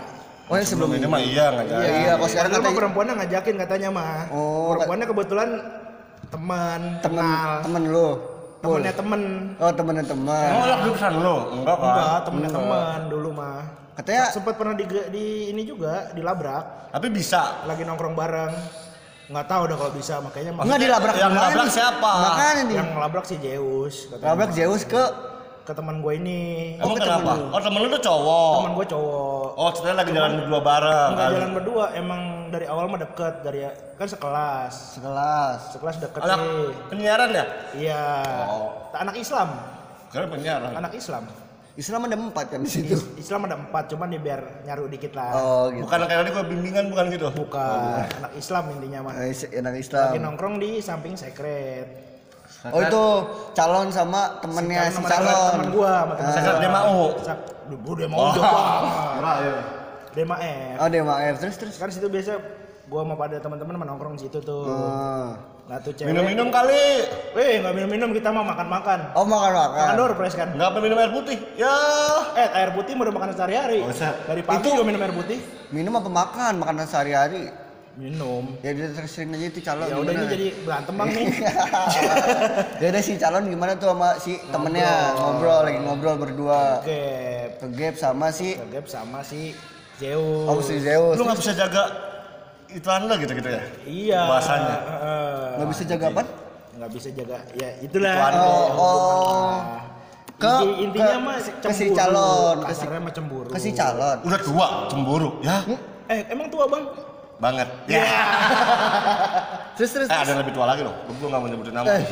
[0.51, 1.79] Oh, yang sebelum Ini mah iya nggak jadi.
[1.79, 4.19] Iya, iya, kalau sekarang mah katanya perempuannya ngajakin katanya mah.
[4.35, 5.49] Oh, perempuannya kebetulan
[6.27, 7.51] teman, temen kenal.
[7.63, 8.09] temen lu.
[8.61, 9.21] Temennya temen.
[9.57, 10.47] Oh, temennya teman.
[10.51, 11.37] Emang lo jurusan lo?
[11.55, 11.87] Enggak kan?
[11.87, 13.59] Enggak, temennya teman dulu mah.
[13.95, 15.25] Katanya Sempat pernah di, di
[15.55, 17.63] ini juga dilabrak, Tapi bisa.
[17.63, 18.53] lagi nongkrong bareng.
[19.31, 21.71] Nggak tahu udah kalau bisa, makanya enggak dilabrak Yang nih?
[21.71, 22.11] siapa?
[22.27, 22.75] Makanya nih.
[22.75, 23.95] yang ngelabrak si Zeus.
[24.11, 24.27] katanya.
[24.35, 25.03] Labrak Zeus ke
[25.61, 26.41] ke teman gue ini.
[26.77, 27.31] Emang ke temen kenapa?
[27.37, 27.45] lu.
[27.53, 28.53] Oh temen lu tuh cowok.
[28.57, 29.47] Teman gue cowok.
[29.51, 31.09] Oh ceritanya lagi jalan berdua bareng.
[31.13, 31.35] Enggak kali.
[31.37, 33.59] jalan berdua, emang dari awal mah deket dari
[33.95, 34.73] kan sekelas.
[34.97, 35.59] sekelas.
[35.71, 36.65] Sekelas deket Anak nih.
[36.89, 37.45] penyiaran ya?
[37.71, 38.03] Iya.
[38.91, 39.49] Anak Islam,
[40.09, 40.71] Karena penyiaran.
[40.75, 41.23] anak Islam.
[41.71, 42.99] Islam ada empat kan di situ.
[43.15, 45.31] Islam ada empat, cuman dia biar nyaru dikit lah.
[45.31, 45.87] Oh, gitu.
[45.87, 47.31] Bukan kayak tadi gua bimbingan bukan gitu.
[47.31, 49.13] Bukan anak Islam intinya mah.
[49.23, 50.11] Eh, anak Lagi Islam.
[50.19, 52.10] nongkrong di samping sekret.
[52.61, 53.03] Oh, itu
[53.57, 55.51] calon sama temennya si Sama calon.
[55.57, 56.61] teman gua, sama teman Sekret gua.
[56.61, 57.01] dia mau.
[57.65, 58.21] Duh, dia mau.
[59.17, 59.53] Kira ya.
[60.11, 60.75] Dema F.
[60.77, 61.35] Oh, dia maaf.
[61.39, 61.75] Terus terus.
[61.79, 62.37] Kan situ biasa
[62.85, 64.67] gua sama pada teman-teman sama nongkrong di situ tuh.
[64.67, 65.31] Oh.
[65.71, 66.11] Nah tuh cewek.
[66.11, 67.07] Minum-minum kali.
[67.33, 69.15] Eh, nggak minum-minum kita mau makan-makan.
[69.15, 70.51] Oh, makan Makan door price kan.
[70.51, 71.37] Enggak apa minum air putih.
[71.55, 71.71] Ya.
[72.35, 73.79] Eh, air putih mau udah makan sehari-hari.
[73.81, 73.89] Oh,
[74.27, 75.39] Dari pagi Itu- minum air putih.
[75.71, 76.59] Minum apa makan?
[76.59, 77.47] Makanan sehari-hari.
[77.99, 78.55] Minum.
[78.63, 79.83] Ya dia terusin aja itu calon.
[79.83, 81.27] Ya udah ini jadi berantem bang nih.
[82.81, 86.61] ya udah si calon gimana tuh sama si temennya ngobrol lagi ngobrol berdua.
[86.81, 87.51] Gap.
[87.59, 89.51] Ke gap sama si Gap sama si
[89.99, 90.47] Zeus.
[90.47, 91.19] Oh si Zeus.
[91.19, 91.83] Lu nggak bisa jaga
[92.71, 93.61] iklan lo gitu gitu ya?
[93.83, 94.21] Iya.
[94.23, 94.75] Bahasanya.
[94.79, 95.47] Heeh.
[95.59, 96.23] Nggak bisa jaga apa?
[96.71, 97.37] nggak bisa jaga.
[97.53, 98.13] Ya itulah.
[98.15, 98.33] Iklan.
[98.39, 99.51] Oh, oh.
[100.41, 101.99] Ke, Inti- intinya ke- mah ke si cemburu.
[102.01, 103.49] calon, ke si, Kasarnya mah cemburu.
[103.51, 104.17] ke si calon.
[104.25, 105.29] Udah tua, cemburu.
[105.45, 105.57] Ya.
[106.09, 106.81] Eh, emang tua bang?
[107.41, 107.67] Banget.
[107.89, 108.05] Ya.
[109.81, 110.07] Terus terus.
[110.13, 110.93] Eh ada yang lebih tua lagi loh.
[111.09, 111.89] Gue nggak mau nyebutin nama.
[111.89, 112.05] Eh.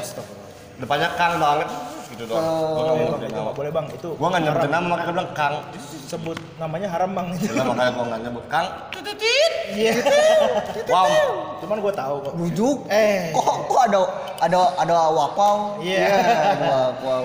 [0.81, 1.69] Depannya Kang banget.
[2.09, 2.41] Gitu doang.
[2.41, 3.85] Gue nggak nyebutin nggak boleh bang.
[3.93, 5.53] Itu Gue nggak nyebutin nama makanya gue bilang Kang.
[6.09, 7.27] sebut namanya haram bang.
[7.37, 8.67] Udah makanya gue nggak nyebut Kang.
[9.69, 9.93] Iya.
[10.89, 11.09] Wow.
[11.61, 12.33] Cuman gue tahu kok.
[12.33, 12.77] Bujuk.
[12.89, 13.29] Eh.
[13.29, 13.99] Kok kok ada
[14.41, 15.77] ada ada wapau?
[15.85, 16.09] Iya.
[16.57, 17.23] ada wapau.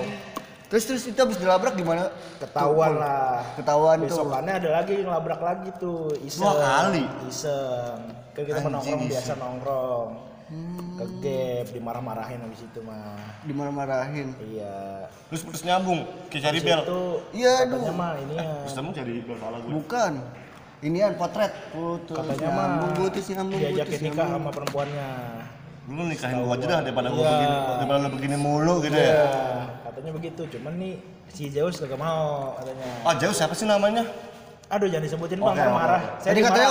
[0.65, 2.09] Terus terus itu habis dilabrak gimana?
[2.41, 3.45] Ketahuan lah.
[3.53, 4.09] Ketahuan tuh.
[4.09, 6.09] Besokannya ada lagi yang labrak lagi tuh.
[6.25, 6.41] Iseng.
[6.41, 7.03] Dua kali?
[7.29, 7.99] Iseng.
[8.33, 9.11] Kan kita nongkrong iseng.
[9.13, 10.09] biasa nongkrong.
[10.95, 13.17] Ke gap dimarah-marahin habis itu mah.
[13.45, 14.33] Dimarah-marahin.
[14.41, 15.05] Iya.
[15.29, 16.05] Terus putus nyambung.
[16.33, 16.81] Kayak cari bel.
[16.81, 17.01] itu
[17.33, 17.97] Iya, katanya aduh.
[17.97, 18.53] mah ini ya.
[18.65, 19.69] Terus kamu jadi bel salah gue.
[19.69, 20.13] Bukan.
[20.85, 21.53] Inian potret.
[21.73, 25.09] Putus Katanya mah nyambung putus nyambung diajakin nikah sama perempuannya.
[25.85, 27.29] Lu nikahin gue aja dah daripada gue Iya.
[27.29, 29.25] begini, daripada lu begini mulu gitu Iya, ya.
[29.85, 30.41] katanya begitu.
[30.49, 30.93] Cuman nih
[31.29, 32.87] si Zeus kagak mau katanya.
[33.03, 34.01] Ah jauh siapa sih namanya?
[34.67, 36.01] Aduh jangan disebutin bang, oke, marah.
[36.17, 36.69] Saya Tadi katanya.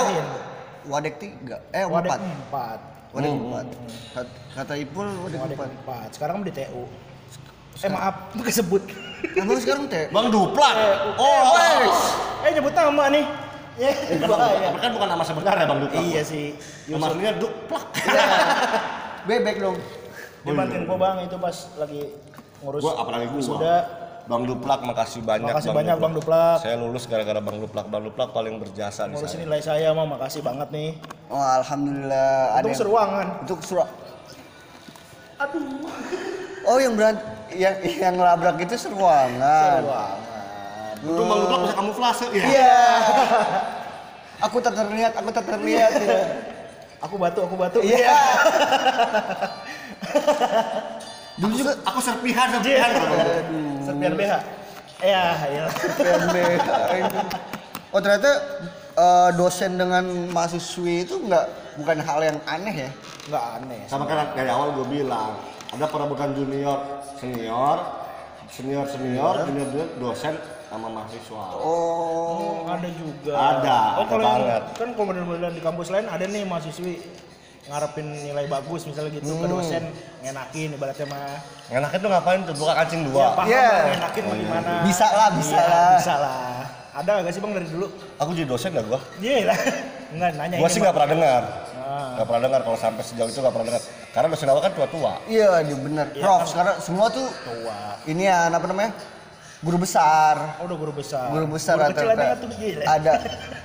[0.84, 2.20] Wadek tiga, eh Wadek empat.
[2.20, 2.78] empat.
[3.10, 3.40] Wadek Hmm.
[3.40, 3.66] empat.
[4.12, 5.70] Kat- Kata Ipul wadek Wadek empat.
[5.72, 6.08] empat.
[6.10, 6.82] Sekarang di TU.
[7.76, 8.82] Eh maaf, kesebut.
[9.32, 10.10] Emang sekarang teh?
[10.10, 10.74] Bang Duplak.
[11.14, 12.42] Oh, Oh.
[12.42, 13.24] eh nyebut nama nih.
[13.74, 13.90] Ya,
[14.22, 14.70] bahaya.
[14.70, 15.98] Tapi kan bukan nama sebenarnya Bang Duplak.
[16.00, 16.54] Iya sih.
[16.86, 17.84] Nama aslinya Duplak.
[19.24, 19.76] Bebek dong.
[20.44, 22.02] Dia bantuin gua bang itu pas lagi
[22.60, 22.82] ngurus.
[22.84, 23.40] Gua apalagi gua.
[23.40, 23.80] Sudah.
[24.24, 26.64] Bang Duplak makasih banyak Makasih banyak, Bang Duplak.
[26.64, 27.92] Saya lulus gara-gara Bang Duplak.
[27.92, 29.44] Bang Duplak paling berjasa di Ngurusin saya.
[29.44, 30.96] nilai saya mah makasih banget nih.
[31.28, 32.56] Oh alhamdulillah.
[32.64, 33.26] Yang- seruangan.
[33.44, 33.88] Untuk surat.
[35.44, 35.84] Aduh.
[36.64, 37.20] Oh yang berant
[37.52, 39.84] yang yang labrak itu seruangan.
[41.04, 42.44] Itu Bang Lublak bisa kamuflase ya.
[42.48, 42.80] Iya.
[44.48, 45.92] aku tak terlihat, aku tak terlihat.
[46.00, 46.20] ya.
[47.04, 47.78] Aku batu, aku batu.
[47.84, 48.16] Iya.
[51.40, 52.90] Dulu juga Aku serpihan, serpihan.
[53.84, 54.32] Serpian BH.
[55.04, 55.64] Iya, iya.
[56.00, 56.36] PNB.
[57.92, 58.30] Oh ternyata
[58.96, 61.44] eh, dosen dengan mahasiswi itu nggak
[61.84, 62.90] bukan hal yang aneh ya?
[63.28, 63.80] Enggak aneh.
[63.86, 65.36] Sama kan dari awal gue bilang,
[65.76, 67.78] ada perebutan junior, senior,
[68.48, 70.34] senior senior, junior junior, dosen
[70.74, 71.44] sama mahasiswa.
[71.56, 71.62] Oh.
[71.64, 73.32] Oh, ada juga.
[73.32, 74.62] Ada, Oh, ada kalau yang banget.
[74.74, 76.94] kan kalau model-model di kampus lain ada nih mahasiswi
[77.64, 79.40] ngarepin nilai bagus misalnya gitu Hmm.
[79.40, 79.82] ke dosen
[80.20, 83.26] ngenakin ibaratnya mah Enaknya tuh ngapain tuh buka kancing ya dua.
[83.32, 83.64] paham Iya.
[83.64, 85.92] lah ngenakin mau gimana Bisa lah, bisa Iya, lah.
[85.96, 86.56] bisa lah
[86.92, 87.86] ada nggak sih bang dari dulu
[88.20, 89.00] Aku jadi dosen gak gua?
[89.16, 89.58] iya lah
[90.14, 91.42] nggak nanya Gua ini, sih nggak pernah dengar.
[91.74, 92.08] Ah.
[92.14, 93.82] Nggak pernah dengar kalau sampai sejauh itu nggak pernah dengar.
[94.10, 95.12] Karena dosen awal kan tua-tua.
[95.26, 96.06] Iya, dia bener.
[96.14, 98.92] Prof, sekarang semua tuh tua ini ya apa namanya?
[99.64, 100.60] Guru besar.
[100.60, 103.12] oh udah guru besar Guru besar guru kecil ada tuh gila Ada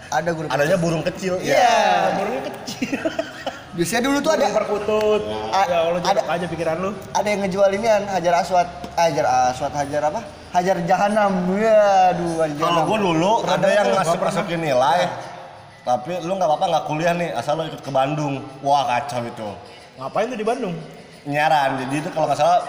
[0.09, 1.33] ada guru Adanya burung kecil.
[1.37, 2.15] Iya.
[2.15, 2.99] gurunya kecil
[3.75, 5.21] Biasanya dulu tuh ada Burung perkutut
[5.51, 9.71] A- ya Allah ada- aja pikiran lu ada yang ngejual inian Hajar Aswad, Hajar Aswad,
[9.71, 10.21] Hajar apa?
[10.49, 11.31] Hajar Jahanam.
[11.45, 12.87] Waduh, Hajar Kalau Jahanam.
[12.87, 15.01] gua dulu ada yang ngasih masukin nilai,
[15.81, 18.41] tapi lu nggak apa-apa nggak kuliah nih, asal lu ikut ke Bandung.
[18.59, 19.49] Wah kacau itu.
[19.95, 20.73] ngapain tuh di Bandung
[21.21, 22.59] Penyiaran, jadi itu kalau nggak salah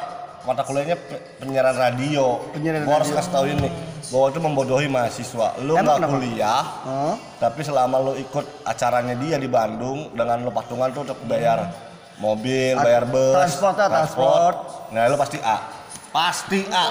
[0.43, 2.41] mata kuliahnya pe- penyiaran radio.
[2.51, 3.19] Penyiaran gua harus radio.
[3.21, 3.69] kasih tahu ini,
[4.09, 5.49] bahwa itu membodohi mahasiswa.
[5.59, 6.13] Lu Emang nggak kenapa?
[6.15, 7.15] kuliah, Hah?
[7.37, 11.71] tapi selama lu ikut acaranya dia di Bandung dengan lu patungan tuh untuk bayar
[12.17, 14.57] mobil, Ad- bayar bus, transport lah, transport.
[14.91, 15.57] Nah, lu pasti A.
[16.11, 16.91] Pasti A.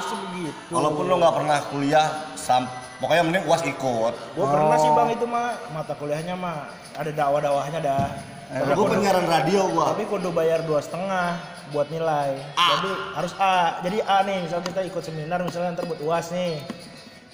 [0.70, 2.64] Walaupun lu nggak pernah kuliah, sam
[2.98, 4.14] pokoknya mending uas ikut.
[4.34, 8.08] Gua pernah sih bang itu mah mata kuliahnya mah ada dakwah-dakwahnya dah.
[8.50, 9.94] Tapi Gue penyiaran radio gua.
[9.94, 11.38] Tapi kudu bayar dua setengah
[11.70, 12.38] buat nilai.
[12.56, 13.80] Jadi harus A.
[13.82, 16.60] Jadi A nih, misalnya kita ikut seminar, misalnya ntar buat uas nih.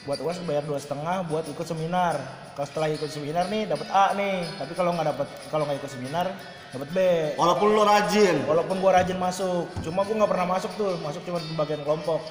[0.06, 2.16] Buat uas bayar dua setengah buat ikut seminar.
[2.54, 4.46] Kalau setelah ikut seminar nih dapat A nih.
[4.56, 6.26] Tapi kalau nggak dapat, kalau nggak ikut seminar
[6.72, 6.98] dapat B.
[7.36, 11.40] Walaupun lu rajin, Walaupun gua rajin masuk, cuma gua nggak pernah masuk tuh, masuk cuma
[11.42, 12.22] di bagian kelompok.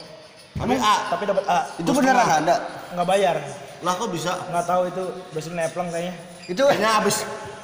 [0.54, 0.94] tapi A.
[1.10, 2.54] Tapi dapat A, Itu beneran ada.
[2.94, 3.36] nggak bayar.
[3.82, 4.38] Lah kok bisa?
[4.54, 5.02] Nggak tahu itu
[5.34, 6.14] dosen neplong kayaknya.
[6.46, 6.90] Itu Kayaknya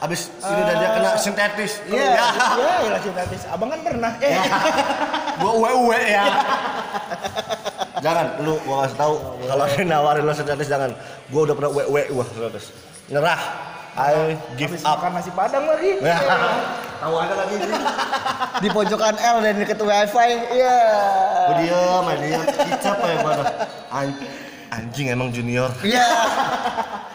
[0.00, 1.72] abis abis ini dan dia kena sintetis.
[1.86, 2.04] Iya.
[2.16, 2.24] Ya.
[2.56, 3.42] Ya, ilah sintetis.
[3.52, 4.12] Abang kan pernah.
[4.20, 4.32] Eh,
[5.40, 6.24] Gua uwe uwe ya.
[8.00, 10.90] jangan, lu gua kasih tahu kalau dia nawarin lu sintetis jangan.
[11.28, 12.72] Gua udah pernah uwe uwe wah sintetis.
[13.12, 13.40] Nyerah.
[13.90, 15.02] I give habis up.
[15.02, 15.98] makan nasi padang lagi.
[16.00, 16.16] Ya.
[17.00, 17.56] Tahu ada lagi.
[18.60, 20.30] di pojokan L dan deket wifi.
[20.56, 20.78] Iya.
[21.44, 22.42] Gua diem, aja diem.
[22.70, 23.32] Kicap ya gua.
[23.92, 24.20] An-
[24.70, 25.66] Anjing emang junior.
[25.82, 26.06] Iya.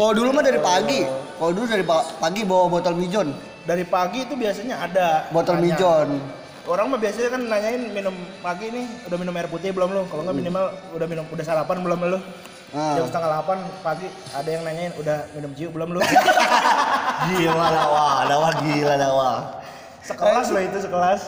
[0.00, 1.04] Kalau dulu mah dari pagi.
[1.36, 3.36] Kalau dulu dari pa- pagi bawa botol mijon.
[3.68, 5.28] Dari pagi itu biasanya ada.
[5.28, 5.76] Botol nanya.
[5.76, 6.08] mijon.
[6.64, 10.02] Orang mah biasanya kan nanyain minum pagi nih udah minum air putih belum lu?
[10.08, 10.64] Kalau nggak minimal
[10.96, 12.18] udah minum udah sarapan belum lu?
[12.72, 12.96] Ah.
[12.96, 16.00] Jam setengah delapan pagi ada yang nanyain udah minum ciu belum lu?
[17.28, 19.30] Gila dawa, dawa gila dawa.
[20.00, 21.20] sekelas loh itu sekelas.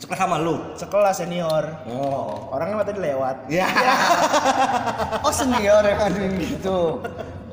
[0.00, 0.56] Suka sama lu.
[0.72, 1.64] Sekelas senior.
[1.84, 2.48] Oh.
[2.48, 3.36] Orangnya mah tadi lewat.
[3.52, 3.68] Ya.
[5.24, 7.00] Oh senior yang ngaduin gitu.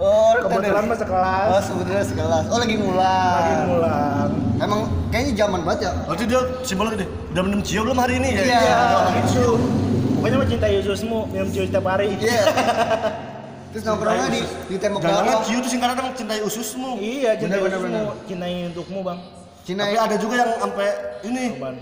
[0.02, 1.45] Oh, Kebetulan mah sekelas.
[1.47, 2.43] Oh sebetulnya sekelas.
[2.49, 3.38] Oh lagi ngulang.
[3.38, 4.30] Lagi ngulang.
[4.58, 4.80] Emang
[5.14, 5.91] kayaknya zaman banget ya.
[6.10, 7.06] Berarti dia simbolnya gede.
[7.30, 8.30] Udah minum cio belum hari ini?
[8.34, 8.62] Iya.
[9.30, 9.62] Ciu.
[10.18, 12.18] Pokoknya mah cinta Yesusmu minum ciu setiap hari.
[12.18, 12.43] Iya.
[13.72, 15.41] Terus nongkrongnya di di tembok Jangan belakang.
[15.45, 16.91] cio itu singkatan dong cintai ususmu.
[16.97, 18.04] Iya, cinta Yesusmu, bener.
[18.26, 19.20] cintai untukmu, Bang.
[19.62, 20.88] Cina Tapi ada juga yang sampai
[21.22, 21.76] ini Apaan?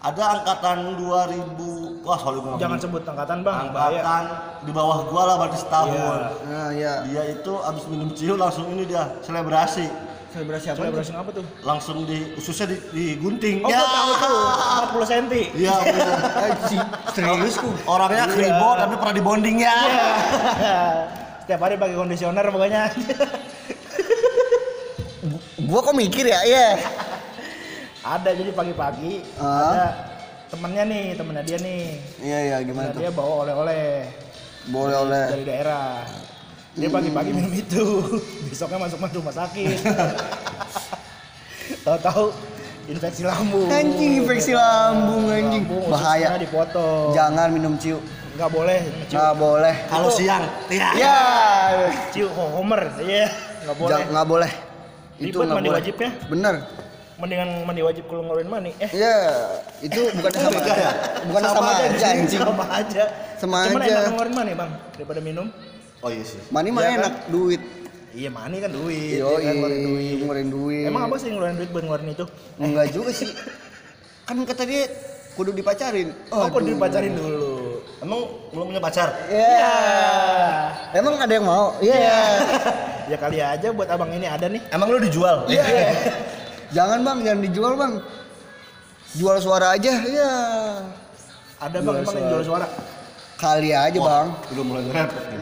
[0.00, 3.68] Ada angkatan 2000 wah sorry Jangan sebut angkatan, Bang.
[3.76, 4.00] Bahaya.
[4.00, 4.24] angkatan
[4.64, 5.92] di bawah gua lah berarti setahun.
[5.92, 6.16] Iya.
[6.48, 6.92] Nah, iya.
[7.04, 9.86] Dia itu abis minum cio langsung ini dia selebrasi.
[10.32, 10.78] Selebrasi apa?
[10.80, 11.44] Selebrasi apa tuh?
[11.66, 13.60] Langsung di ususnya di, digunting.
[13.60, 14.40] Oh, gua tahu tuh.
[15.04, 15.26] 40 cm.
[15.52, 15.74] Iya.
[16.48, 16.80] Anjing,
[17.12, 17.68] serius ku.
[17.84, 19.76] Orangnya kribo tapi pernah dibonding ya.
[21.44, 22.88] Setiap hari pakai kondisioner pokoknya.
[25.60, 26.40] Gua kok mikir ya?
[26.48, 26.68] Iya.
[28.02, 29.46] Ada jadi pagi-pagi Ah.
[29.66, 29.86] ada
[30.46, 31.84] temennya nih, temennya dia nih.
[32.18, 33.00] Iya, iya, gimana Temennya tuh?
[33.00, 33.86] dia bawa oleh-oleh
[34.66, 35.24] Boleh oleh.
[35.30, 36.04] dari daerah.
[36.72, 37.84] Dia pagi-pagi minum itu.
[38.50, 39.76] Besoknya masuk masuk rumah sakit.
[41.82, 42.24] Tahu-tahu
[42.86, 43.68] infeksi lambung.
[43.68, 45.64] Anjing infeksi lambung anjing.
[45.64, 46.34] Lambung, Bahaya.
[46.36, 47.10] dipotong.
[47.12, 47.98] Jangan minum ciu.
[48.34, 49.16] Nggak boleh ciu.
[49.16, 49.74] Nggak boleh.
[49.86, 50.88] Kalau siang, iya.
[50.94, 51.18] Ya.
[52.10, 52.82] Ciu homer.
[52.98, 53.26] Iya,
[53.64, 53.90] nggak boleh.
[53.90, 54.50] Jangan nggak boleh.
[55.20, 55.70] Ribet nggak boleh.
[55.74, 56.10] wajibnya.
[56.26, 56.54] Bener.
[57.20, 58.72] Mendingan mandi wajib kalau ngeluarin mani.
[58.80, 59.16] Eh, Iya,
[59.84, 60.90] itu bukan sama ya?
[61.28, 62.08] Bukan sama, aja anjing.
[62.24, 62.40] anjing.
[62.40, 63.04] Sama aja.
[63.36, 63.92] Sama Cuman aja.
[63.92, 65.46] enak ngeluarin mani, Bang, daripada minum.
[66.00, 66.40] Oh iya sih.
[66.48, 66.98] Mani mah Iya kan?
[66.98, 67.62] enak, duit.
[68.10, 69.20] Iya, mani kan duit.
[69.20, 70.16] Yo, ya kan, ngeluarin duit.
[70.18, 70.84] ngeluarin duit.
[70.88, 72.24] Emang apa sih ngeluarin duit buat ngeluarin itu?
[72.56, 73.28] Enggak juga sih.
[74.24, 74.82] Kan kata dia
[75.36, 76.08] kudu dipacarin.
[76.32, 76.64] Oh, Aduh.
[76.64, 77.52] dipacarin dulu.
[78.00, 79.12] Emang belum punya pacar?
[79.28, 79.76] Iya.
[80.96, 81.76] Emang ada yang mau?
[81.78, 82.16] Iya.
[83.10, 84.62] Ya kali aja buat abang ini ada nih.
[84.70, 85.42] Emang lu dijual?
[85.50, 85.66] Iya.
[86.70, 87.92] jangan bang, jangan dijual bang.
[89.10, 90.32] Jual suara aja, iya.
[91.58, 92.66] Ada bang emang yang jual suara.
[93.36, 94.26] Kali aja bang.
[94.52, 94.94] Udah mulai nih.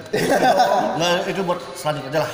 [0.98, 2.30] Nah, itu buat selanjutnya aja lah.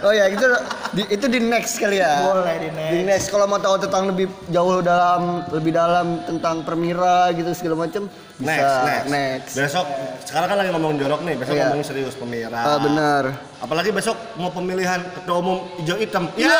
[0.00, 0.46] oh ya itu
[0.92, 2.22] di, itu di next kali ya.
[2.22, 2.92] Boleh di next.
[2.92, 7.84] Di next kalau mau tahu tentang lebih jauh dalam lebih dalam tentang permira gitu segala
[7.84, 8.06] macam
[8.38, 9.08] bisa Next, next.
[9.10, 9.52] next.
[9.58, 9.86] Besok,
[10.24, 11.62] sekarang kan lagi ngomongin jorok nih, besok Iya.
[11.66, 12.54] ngomongin serius pemirsa.
[12.56, 13.24] Ah, benar.
[13.58, 16.24] Apalagi besok mau pemilihan ketua umum hijau hitam.
[16.38, 16.54] Ya.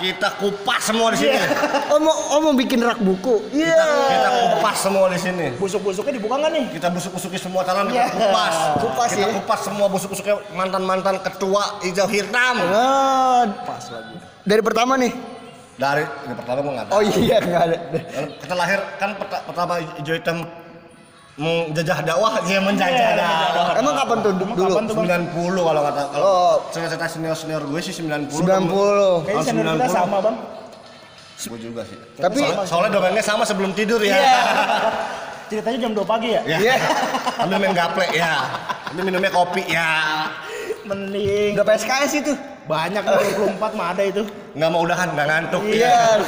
[0.00, 1.36] Kita kupas semua di sini.
[1.88, 3.52] Oh mau oh mau bikin rak buku.
[3.52, 3.76] Iya.
[4.08, 5.46] Kita kupas semua di sini.
[5.54, 6.64] Busuk-busuknya dibuka nggak nih?
[6.72, 8.08] Kita busuk-busuki semua calon Iya.
[8.08, 8.54] kita kupas.
[8.80, 9.34] Kupas kita ya.
[9.36, 12.54] kupas semua busuk-busuknya mantan-mantan ketua hijau hitam.
[12.66, 14.16] Ah, Pas lagi.
[14.40, 15.12] dari pertama nih.
[15.76, 16.94] Dari ini pertama gua nggak tahu.
[16.94, 17.76] Oh iya nggak ada.
[18.36, 20.36] Kita lahir kan peta- pertama hijau hitam
[21.40, 23.72] menjajah dakwah, dia menjajah dakwah.
[23.74, 24.68] Emang kapan tuh Emang dulu?
[24.68, 25.06] kapan tuh, Bang?
[25.32, 26.54] 90 kalau kata kalau Oh.
[26.68, 29.24] cerita senior senior gue sih 90 90.
[29.24, 29.96] Kayaknya senior kita 90.
[29.96, 30.36] sama bang.
[31.40, 34.12] gue juga sih Tapi soalnya, soalnya domainnya sama sebelum tidur ya
[35.48, 36.42] Ceritanya jam 2 pagi ya?
[36.44, 36.74] ya Iya.
[37.40, 38.32] ambil main gaple ya
[38.86, 39.88] ambil minumnya kopi ya
[40.80, 41.54] Mending.
[41.54, 42.32] udah PSKS itu.
[42.62, 44.22] Banyak 24 mah ada itu.
[44.52, 46.20] nggak mau udahan nggak ngantuk Iya.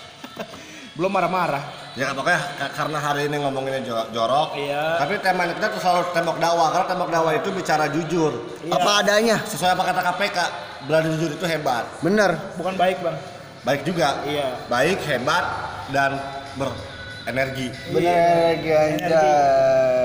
[0.96, 1.64] Belum marah-marah.
[2.00, 4.96] Ya pokoknya ka- karena hari ini ngomonginnya jo- jorok Iya.
[4.96, 8.72] tapi tema kita tuh selalu tembok dakwah karena tembok dakwah itu bicara jujur Iya.
[8.72, 9.36] Apa adanya.
[9.44, 10.38] sesuai apa kata KPK
[10.82, 12.30] berani jujur itu hebat Bener.
[12.56, 13.16] Bukan baik bang.
[13.60, 14.48] baik juga Iya.
[14.66, 15.44] baik hebat
[15.90, 16.16] dan
[16.56, 19.20] berenergi Bener ganja.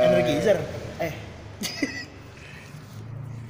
[0.06, 0.58] Energizer.
[1.00, 1.14] Eh.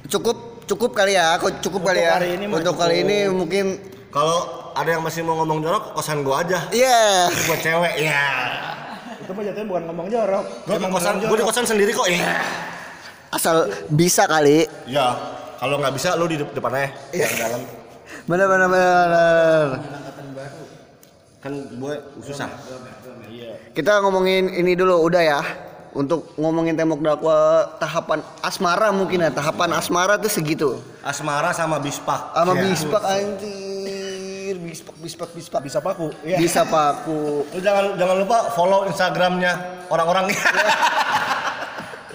[0.06, 1.34] Cukup cukup kali ya.
[1.36, 2.12] Aku cukup Untuk kali ya.
[2.14, 3.10] hari ini Untuk kali cukup.
[3.10, 3.66] ini mungkin
[4.10, 7.32] kalau ada yang masih mau ngomong jorok kosan gua aja Iya.
[7.32, 8.23] buat cewek ya
[9.17, 10.45] Itu mah jatuhnya bukan ngomong jorok.
[10.63, 12.05] Gue di kosan, gue di kosan sendiri kok.
[12.05, 12.45] Iya.
[13.32, 13.55] Asal
[13.89, 14.69] bisa kali.
[14.86, 15.17] Ya,
[15.57, 17.26] kalau nggak bisa lu di de- depannya, Iya.
[17.26, 17.61] yang dalam.
[18.23, 19.65] Bener bener bener.
[21.39, 22.49] Kan gue susah.
[23.73, 25.41] Kita ngomongin ini dulu udah ya.
[25.95, 29.32] Untuk ngomongin tembok dakwah tahapan asmara mungkin ya.
[29.32, 30.69] Tahapan asmara tuh segitu.
[31.01, 32.30] Asmara sama bispak.
[32.30, 32.61] Sama Ya.
[32.61, 33.01] bispak
[34.46, 34.58] anjir.
[34.62, 35.60] Bispak bispak bispak.
[35.66, 36.08] Bisa paku.
[36.22, 36.38] Iya.
[36.38, 37.50] Bisa paku.
[37.50, 39.54] Lu jangan jangan lupa follow Instagramnya
[39.89, 40.30] orang-orang.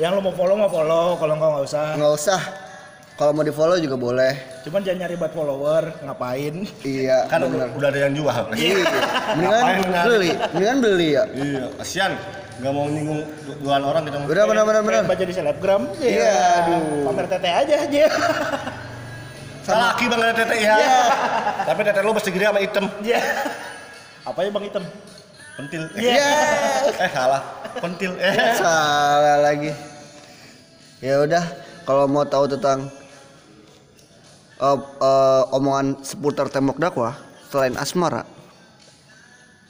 [0.01, 1.87] Yang lo mau follow mau follow, kalau enggak nggak usah.
[1.99, 2.41] Nggak usah.
[3.21, 4.33] Kalau mau di follow juga boleh.
[4.65, 6.65] Cuman jangan nyari buat follower, ngapain?
[6.81, 7.29] Iya.
[7.29, 7.69] kan bener.
[7.77, 8.43] udah, ada yang jual.
[8.57, 8.81] Iya.
[9.37, 10.31] Mendingan Ngapain beli.
[10.57, 11.23] Mendingan beli ya.
[11.37, 12.13] Iya, kasihan.
[12.65, 13.21] Nggak mau nyinggung
[13.61, 14.17] duaan orang kita.
[14.25, 15.03] Udah benar benar benar.
[15.05, 15.83] Baca di selebgram.
[16.01, 16.33] Iya,
[16.65, 17.13] aduh.
[17.13, 18.05] Pamer tete aja aja.
[19.61, 20.77] Salah laki bang ada tete ya.
[21.69, 22.85] Tapi tete lu mesti gede sama hitam.
[23.05, 23.21] Iya.
[24.25, 24.85] Apa ya bang hitam?
[25.57, 25.83] Pentil.
[25.97, 26.31] Iya.
[26.97, 27.43] Eh salah.
[27.79, 28.13] Pentil.
[28.17, 28.35] Eh.
[28.57, 29.73] Salah lagi.
[31.01, 31.45] Ya udah,
[31.89, 32.93] kalau mau tahu tentang
[34.61, 37.17] eh, eh, omongan seputar tembok dakwah
[37.49, 38.29] selain asmara,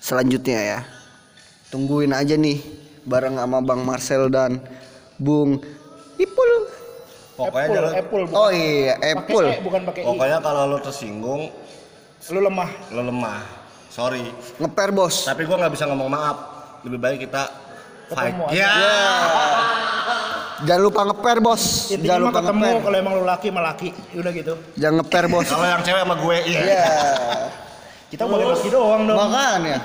[0.02, 0.78] selanjutnya ya,
[1.70, 2.58] tungguin aja nih
[3.06, 4.58] bareng sama Bang Marcel dan
[5.22, 5.62] Bung
[6.18, 6.50] Ipul.
[7.40, 7.92] Pokoknya Apple, jangan.
[7.96, 8.22] Apple.
[8.26, 9.46] bukan- Oh iya, Apple.
[9.48, 10.06] E, bukan pakai I.
[10.06, 11.42] Pokoknya kalau lu tersinggung,
[12.28, 12.70] Lu lemah.
[12.90, 13.40] lu lemah.
[13.88, 14.28] Sorry.
[14.56, 15.24] Ngeper bos.
[15.24, 16.36] Tapi gua nggak bisa ngomong maaf.
[16.82, 17.48] Lebih baik kita
[18.08, 18.36] fight.
[18.36, 18.52] Aja.
[18.54, 18.72] Ya.
[20.62, 21.88] Jangan lupa ngeper bos.
[21.88, 23.88] Intinya Jangan lupa ketemu kalau emang lu laki sama laki.
[24.12, 24.54] Udah gitu.
[24.76, 25.48] Jangan ngeper bos.
[25.48, 26.60] Kalau yang cewek sama gue, iya.
[26.60, 26.84] Iya.
[28.10, 29.16] Kita boleh laki doang dong.
[29.16, 29.78] Makanya.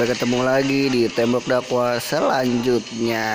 [0.00, 3.28] Sampai ketemu lagi di tembok dakwah selanjutnya.